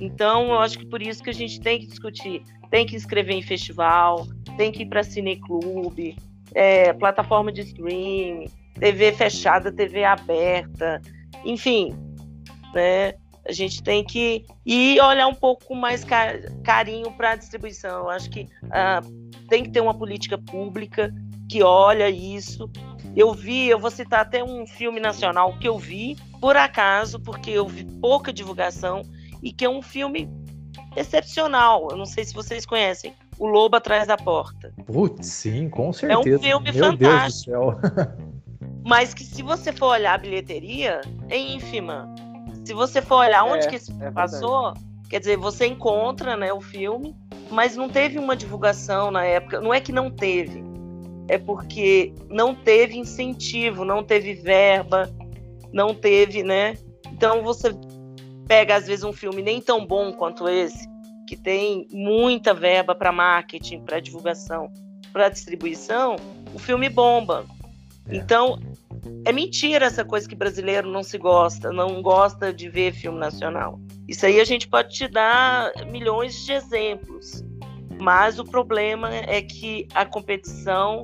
[0.00, 3.34] Então, eu acho que por isso que a gente tem que discutir, tem que escrever
[3.34, 4.26] em festival,
[4.56, 6.16] tem que ir para cineclube,
[6.54, 8.48] é, plataforma de streaming,
[8.78, 11.00] TV fechada, TV aberta,
[11.44, 11.94] enfim,
[12.74, 13.14] né?
[13.48, 16.04] A gente tem que ir olhar um pouco mais
[16.62, 18.00] carinho para a distribuição.
[18.00, 21.12] Eu acho que uh, tem que ter uma política pública
[21.48, 22.70] que olha isso.
[23.16, 27.50] Eu vi, eu vou citar até um filme nacional que eu vi, por acaso, porque
[27.50, 29.02] eu vi pouca divulgação,
[29.42, 30.28] e que é um filme
[30.94, 31.88] excepcional.
[31.90, 33.14] Eu não sei se vocês conhecem.
[33.40, 34.72] O Lobo Atrás da Porta.
[34.86, 36.20] Putz, sim, com certeza.
[36.20, 37.50] É um filme Meu fantástico.
[37.50, 38.16] Deus do céu.
[38.86, 42.14] Mas que se você for olhar a bilheteria, é ínfima.
[42.64, 44.74] Se você for olhar onde é, que esse é passou,
[45.08, 47.16] quer dizer, você encontra né, o filme,
[47.50, 49.60] mas não teve uma divulgação na época.
[49.60, 50.62] Não é que não teve,
[51.28, 55.10] é porque não teve incentivo, não teve verba,
[55.72, 56.76] não teve, né?
[57.12, 57.74] Então você
[58.46, 60.88] pega às vezes um filme nem tão bom quanto esse,
[61.30, 64.68] que tem muita verba para marketing, para divulgação,
[65.12, 66.16] para distribuição,
[66.52, 67.46] o filme bomba.
[68.08, 68.16] É.
[68.16, 68.58] Então,
[69.24, 73.78] é mentira essa coisa que brasileiro não se gosta, não gosta de ver filme nacional.
[74.08, 77.44] Isso aí a gente pode te dar milhões de exemplos.
[78.00, 81.00] Mas o problema é que a competição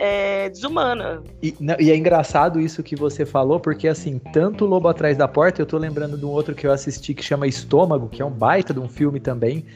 [0.00, 1.22] é, desumana.
[1.42, 5.60] E, e, é engraçado isso que você falou, porque assim, tanto Lobo Atrás da Porta,
[5.60, 8.30] eu tô lembrando de um outro que eu assisti que chama Estômago, que é um
[8.30, 9.66] baita de um filme também.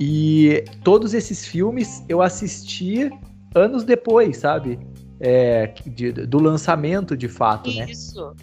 [0.00, 3.10] E todos esses filmes eu assisti
[3.54, 4.76] anos depois, sabe?
[5.20, 7.78] É, de, do lançamento de fato, isso.
[7.78, 7.90] né?
[7.90, 8.36] Isso.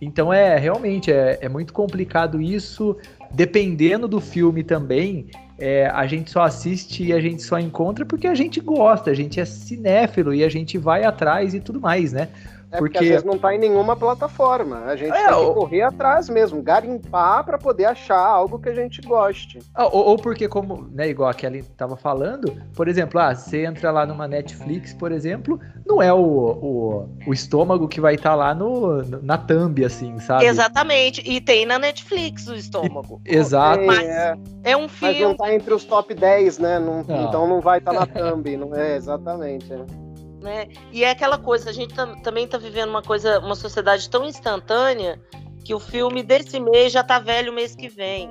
[0.00, 2.96] Então é realmente é, é muito complicado isso.
[3.30, 5.26] Dependendo do filme também,
[5.58, 9.14] é, a gente só assiste e a gente só encontra porque a gente gosta, a
[9.14, 12.28] gente é cinéfilo e a gente vai atrás e tudo mais, né?
[12.74, 14.84] É porque, porque às vezes não tá em nenhuma plataforma.
[14.86, 18.74] A gente é, tem que correr atrás mesmo, garimpar para poder achar algo que a
[18.74, 19.60] gente goste.
[19.72, 23.64] Ah, ou, ou, porque, como, né, igual a Kelly tava falando, por exemplo, ah, você
[23.64, 28.30] entra lá numa Netflix, por exemplo, não é o, o, o estômago que vai estar
[28.30, 30.46] tá lá no, na thumb, assim, sabe?
[30.46, 31.22] Exatamente.
[31.24, 33.20] E tem na Netflix o estômago.
[33.24, 33.84] E, exato.
[33.86, 35.14] Mas é, é um filme.
[35.14, 36.80] Mas não tá entre os top 10, né?
[36.80, 37.28] Não, não.
[37.28, 38.56] Então não vai estar tá na thumb.
[38.56, 39.72] não é, exatamente.
[39.72, 40.03] É
[40.44, 40.68] né?
[40.92, 45.18] E é aquela coisa, a gente também está vivendo uma coisa, uma sociedade tão instantânea
[45.64, 48.28] que o filme desse mês já tá velho o mês que vem.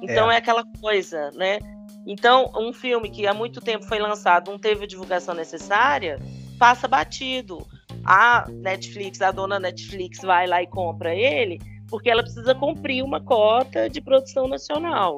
[0.00, 1.58] Então é, é aquela coisa, né?
[2.06, 6.20] Então, um filme que há muito tempo foi lançado, não teve a divulgação necessária,
[6.58, 7.66] passa batido.
[8.04, 13.20] A Netflix, a dona Netflix vai lá e compra ele, porque ela precisa cumprir uma
[13.20, 15.16] cota de produção nacional.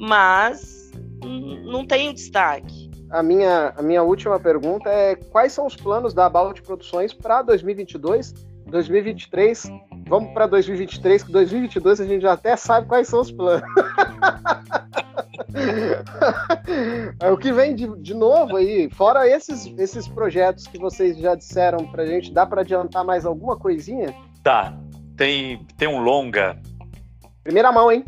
[0.00, 0.90] Mas
[1.22, 6.12] não tem o destaque a minha, a minha última pergunta é quais são os planos
[6.12, 8.34] da About Produções para 2022,
[8.66, 9.70] 2023?
[10.08, 13.66] Vamos para 2023, que 2022 a gente já até sabe quais são os planos.
[17.32, 21.86] o que vem de, de novo aí, fora esses, esses projetos que vocês já disseram
[21.86, 24.14] para gente, dá para adiantar mais alguma coisinha?
[24.42, 24.76] Tá,
[25.16, 26.58] tem, tem um longa.
[27.42, 28.04] Primeira mão, hein?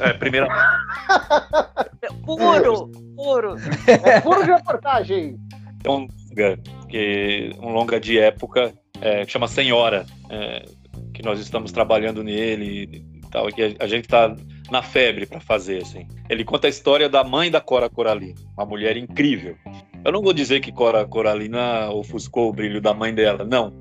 [0.00, 0.48] É, primeira.
[2.24, 3.56] puro, puro.
[3.86, 5.36] É puro de reportagem.
[5.84, 10.64] É um longa, que, um longa de época é, que chama Senhora, é,
[11.12, 14.34] que nós estamos trabalhando nele e tal, que a, a gente está
[14.70, 16.06] na febre para fazer, assim.
[16.28, 19.56] Ele conta a história da mãe da Cora Coralina, uma mulher incrível.
[20.04, 23.76] Eu não vou dizer que Cora Coralina ofuscou o brilho da mãe dela, não.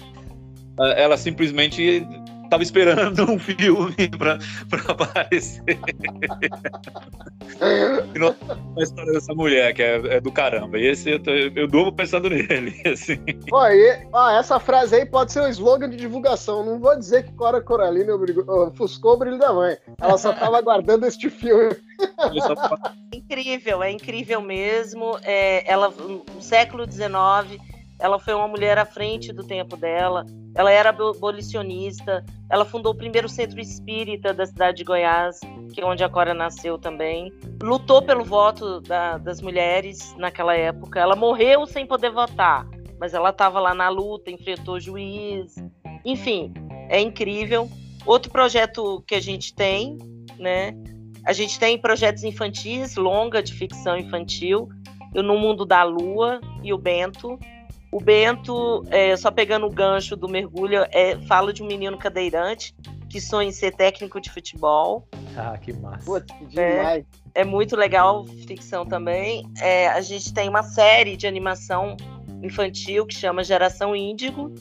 [0.96, 2.06] Ela simplesmente
[2.52, 4.38] tava esperando um filme pra,
[4.70, 5.64] pra aparecer.
[8.78, 10.78] a história dessa mulher, que é, é, do caramba.
[10.78, 12.76] E esse eu, tô, eu durmo pensando nele.
[12.86, 13.18] Assim.
[13.48, 16.66] Pô, e, ó, essa frase aí pode ser um slogan de divulgação.
[16.66, 19.78] Não vou dizer que Cora Coralina ofuscou o brilho da mãe.
[20.00, 21.74] Ela só tava aguardando este filme.
[23.14, 25.18] incrível, é incrível mesmo.
[25.24, 27.62] É, ela, no século XIX,
[28.02, 32.98] ela foi uma mulher à frente do tempo dela ela era abolicionista, ela fundou o
[32.98, 35.40] primeiro centro espírita da cidade de Goiás,
[35.74, 37.32] que é onde a Cora nasceu também.
[37.62, 41.00] Lutou pelo voto da, das mulheres naquela época.
[41.00, 42.68] Ela morreu sem poder votar,
[43.00, 45.56] mas ela estava lá na luta, enfrentou juiz.
[46.04, 46.54] Enfim,
[46.90, 47.70] é incrível.
[48.06, 49.98] Outro projeto que a gente tem,
[50.38, 50.74] né?
[51.26, 54.68] A gente tem projetos infantis, longa de ficção infantil,
[55.14, 57.38] No Mundo da Lua e o Bento,
[57.92, 62.74] O Bento, é, só pegando o gancho do mergulho, é, fala de um menino cadeirante
[63.10, 65.06] que sonha em ser técnico de futebol.
[65.36, 66.06] Ah, que massa.
[66.06, 67.06] Putz, que demais.
[67.36, 69.46] É, é muito legal, ficção também.
[69.60, 71.98] É, a gente tem uma série de animação
[72.42, 74.56] infantil que chama Geração Índigo.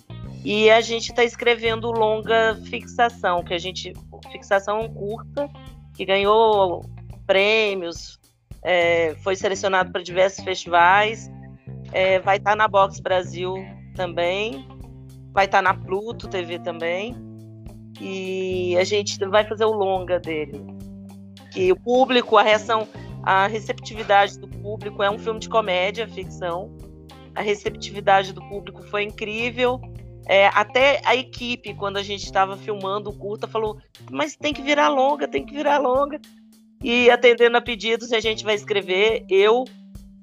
[0.45, 3.93] E a gente está escrevendo longa fixação, que a gente.
[4.33, 5.49] Fixação curta,
[5.95, 6.85] que ganhou
[7.27, 8.19] prêmios,
[8.63, 11.31] é, foi selecionado para diversos festivais.
[11.93, 13.55] É, vai estar tá na Box Brasil
[13.95, 14.67] também.
[15.33, 17.15] Vai estar tá na Pluto TV também.
[18.01, 20.65] E a gente vai fazer o longa dele.
[21.53, 22.87] Que o público, a reação,
[23.23, 26.77] a receptividade do público é um filme de comédia, ficção.
[27.35, 29.81] A receptividade do público foi incrível.
[30.27, 33.79] É, até a equipe, quando a gente estava filmando o curta, falou:
[34.11, 36.21] mas tem que virar longa, tem que virar longa.
[36.83, 39.65] E atendendo a pedidos, a gente vai escrever eu,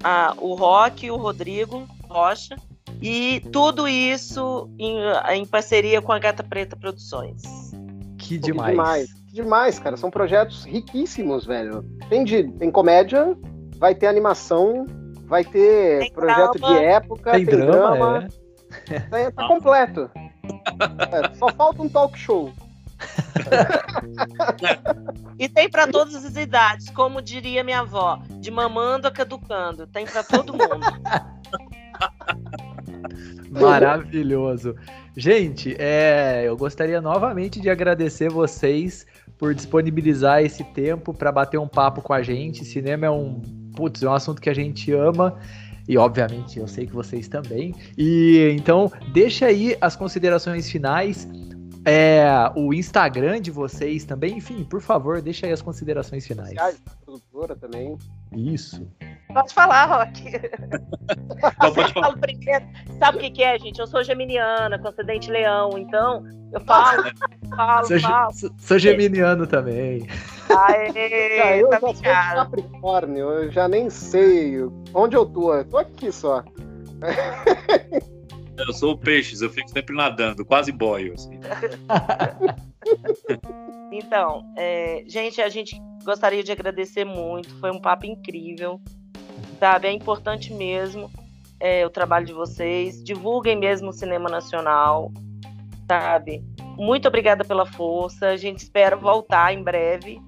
[0.03, 2.55] a, o Rock, o Rodrigo Rocha,
[3.01, 4.97] e tudo isso em,
[5.33, 7.41] em parceria com a Gata Preta Produções.
[8.17, 8.65] Que demais.
[8.65, 9.97] Que demais, que demais, cara.
[9.97, 11.83] São projetos riquíssimos, velho.
[12.09, 13.37] Tem, de, tem comédia,
[13.77, 14.85] vai ter animação,
[15.25, 17.91] vai ter tem projeto drama, de época, tem, tem drama.
[17.91, 18.27] drama.
[18.89, 18.99] É.
[18.99, 20.09] Tá, tá completo.
[21.11, 22.53] É, só falta um talk show.
[25.39, 29.87] E tem para todas as idades, como diria minha avó, de mamando a caducando.
[29.87, 30.85] Tem para todo mundo.
[33.49, 34.75] Maravilhoso.
[35.15, 39.05] Gente, é, eu gostaria novamente de agradecer vocês
[39.37, 42.65] por disponibilizar esse tempo para bater um papo com a gente.
[42.65, 43.41] Cinema é um,
[43.75, 45.37] putz, é um assunto que a gente ama.
[45.87, 47.73] E obviamente eu sei que vocês também.
[47.97, 51.27] E então, deixa aí as considerações finais
[51.87, 54.37] é, o Instagram de vocês também.
[54.37, 56.53] Enfim, por favor, deixa aí as considerações finais.
[57.05, 57.97] produtora também.
[58.35, 58.85] Isso.
[59.33, 60.21] Pode falar, Rock.
[61.63, 62.17] Não, pode falar.
[62.17, 62.65] primeiro.
[62.99, 63.79] Sabe o que, que, é, gente?
[63.79, 67.03] Eu sou geminiana, com acidente leão, então eu falo,
[67.55, 68.33] falo, sou, falo.
[68.57, 70.05] Sou geminiano também.
[70.49, 70.91] Aê,
[71.63, 74.57] eu tá já sou Capricórnio, eu já nem sei
[74.93, 75.53] onde eu tô.
[75.53, 76.43] Eu tô aqui só.
[78.57, 81.13] Eu sou peixes, eu fico sempre nadando, quase boio.
[81.13, 81.39] Assim.
[83.91, 88.81] então, é, gente, a gente gostaria de agradecer muito, foi um papo incrível,
[89.59, 89.87] sabe?
[89.87, 91.09] É importante mesmo
[91.59, 95.11] é, o trabalho de vocês, divulguem mesmo o cinema nacional,
[95.87, 96.43] sabe?
[96.77, 100.21] Muito obrigada pela força, a gente espera voltar em breve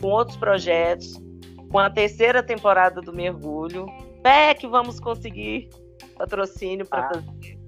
[0.00, 1.20] com outros projetos,
[1.70, 3.86] com a terceira temporada do Mergulho.
[4.24, 5.68] É que vamos conseguir
[6.16, 7.14] patrocínio para ah.
[7.14, 7.59] fazer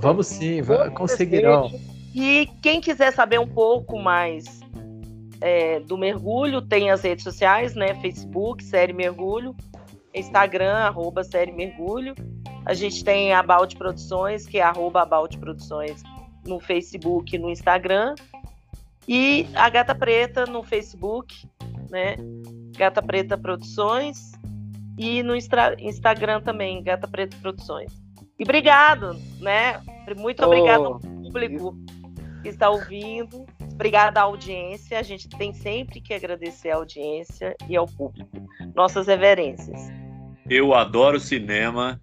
[0.00, 0.60] vamos sim,
[0.94, 1.70] conseguirão.
[2.14, 4.60] E quem quiser saber um pouco mais
[5.40, 7.94] é, do mergulho, tem as redes sociais, né?
[8.00, 9.54] Facebook, Série Mergulho,
[10.14, 12.14] Instagram, arroba Série Mergulho.
[12.66, 16.02] A gente tem a Balde Produções, que é arroba Balde Produções
[16.46, 18.14] no Facebook e no Instagram.
[19.08, 21.48] E a Gata Preta no Facebook,
[21.90, 22.16] né?
[22.76, 24.32] Gata Preta Produções.
[24.98, 27.99] E no Instagram também, Gata Preta Produções.
[28.40, 29.82] E obrigado, né?
[30.16, 31.76] Muito obrigado ao público
[32.42, 33.44] que está ouvindo.
[33.74, 34.98] Obrigada à audiência.
[34.98, 38.30] A gente tem sempre que agradecer à audiência e ao público.
[38.74, 39.78] Nossas reverências.
[40.48, 42.00] Eu adoro cinema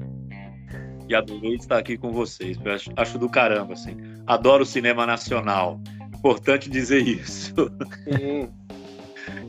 [1.09, 2.55] e adorei estar aqui com vocês.
[2.63, 3.97] Eu acho, acho do caramba, assim.
[4.27, 5.81] Adoro cinema nacional.
[6.15, 7.55] Importante dizer isso.
[8.03, 8.47] Sim.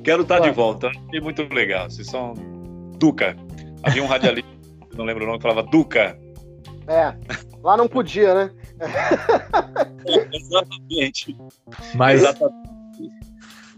[0.02, 0.88] Quero estar de volta.
[0.88, 1.90] Achei muito legal.
[1.90, 2.32] Vocês são
[2.98, 3.36] Duca.
[3.82, 4.48] Havia um radialista,
[4.96, 6.18] não lembro o nome, que falava Duca.
[6.88, 7.14] É,
[7.62, 8.50] lá não podia, né?
[10.32, 11.36] Exatamente.
[11.94, 12.68] Mas Exatamente.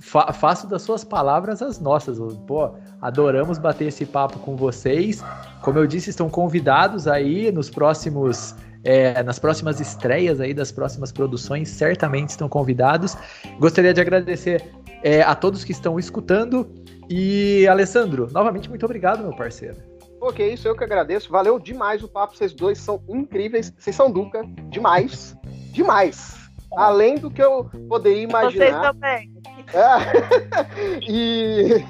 [0.00, 2.18] Fa faço das suas palavras as nossas.
[2.46, 5.22] Pô, adoramos bater esse papo com vocês.
[5.62, 8.54] Como eu disse, estão convidados aí nos próximos.
[8.82, 13.14] É, nas próximas estreias aí das próximas produções, certamente estão convidados.
[13.58, 14.72] Gostaria de agradecer
[15.02, 16.66] é, a todos que estão escutando.
[17.08, 19.89] E, Alessandro, novamente, muito obrigado, meu parceiro.
[20.34, 21.30] Que isso, eu que agradeço.
[21.30, 22.36] Valeu demais o papo.
[22.36, 23.72] Vocês dois são incríveis.
[23.76, 24.44] Vocês são Duca.
[24.68, 25.36] Demais.
[25.72, 26.36] Demais.
[26.76, 28.66] Além do que eu poderia imaginar.
[28.66, 29.32] Vocês também.
[29.72, 31.00] É.
[31.08, 31.84] e,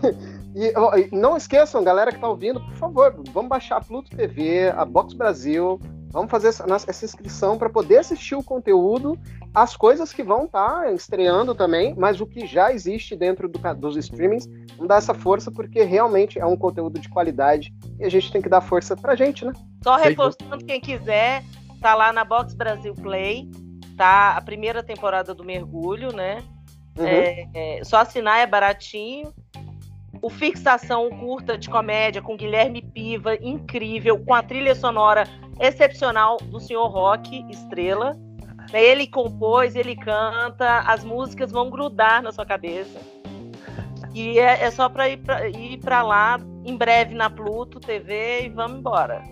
[0.55, 4.85] e, não esqueçam, galera que tá ouvindo, por favor, vamos baixar a Pluto TV, a
[4.85, 5.79] Box Brasil.
[6.11, 9.19] Vamos fazer essa, essa inscrição para poder assistir o conteúdo,
[9.55, 13.59] as coisas que vão estar tá estreando também, mas o que já existe dentro do,
[13.75, 14.49] dos streamings,
[14.87, 18.49] dar essa força porque realmente é um conteúdo de qualidade e a gente tem que
[18.49, 19.53] dar força pra gente, né?
[19.83, 21.43] Só reforçando quem quiser,
[21.81, 23.51] tá lá na Box Brasil Play,
[23.97, 26.43] tá a primeira temporada do Mergulho, né?
[26.97, 27.07] Uhum.
[27.07, 29.33] É, é, só assinar é baratinho.
[30.23, 35.25] o Fixação curta de comédia com Guilherme Piva, incrível, com a trilha sonora
[35.59, 38.17] excepcional do senhor Rock Estrela.
[38.73, 42.99] Ele compôs, ele canta, as músicas vão grudar na sua cabeça.
[44.15, 48.79] E é, é só para ir para lá em breve na Pluto TV e vamos
[48.79, 49.23] embora.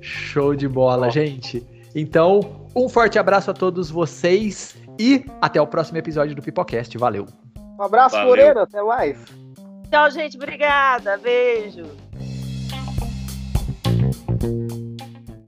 [0.00, 1.66] Show de bola, gente.
[1.94, 6.96] Então, um forte abraço a todos vocês e até o próximo episódio do Pipocast.
[6.98, 7.26] Valeu.
[7.78, 8.28] Um abraço, Valeu.
[8.28, 8.62] Morena.
[8.62, 9.24] Até mais.
[9.90, 10.36] Tchau, gente.
[10.36, 11.18] Obrigada.
[11.18, 11.84] Beijo.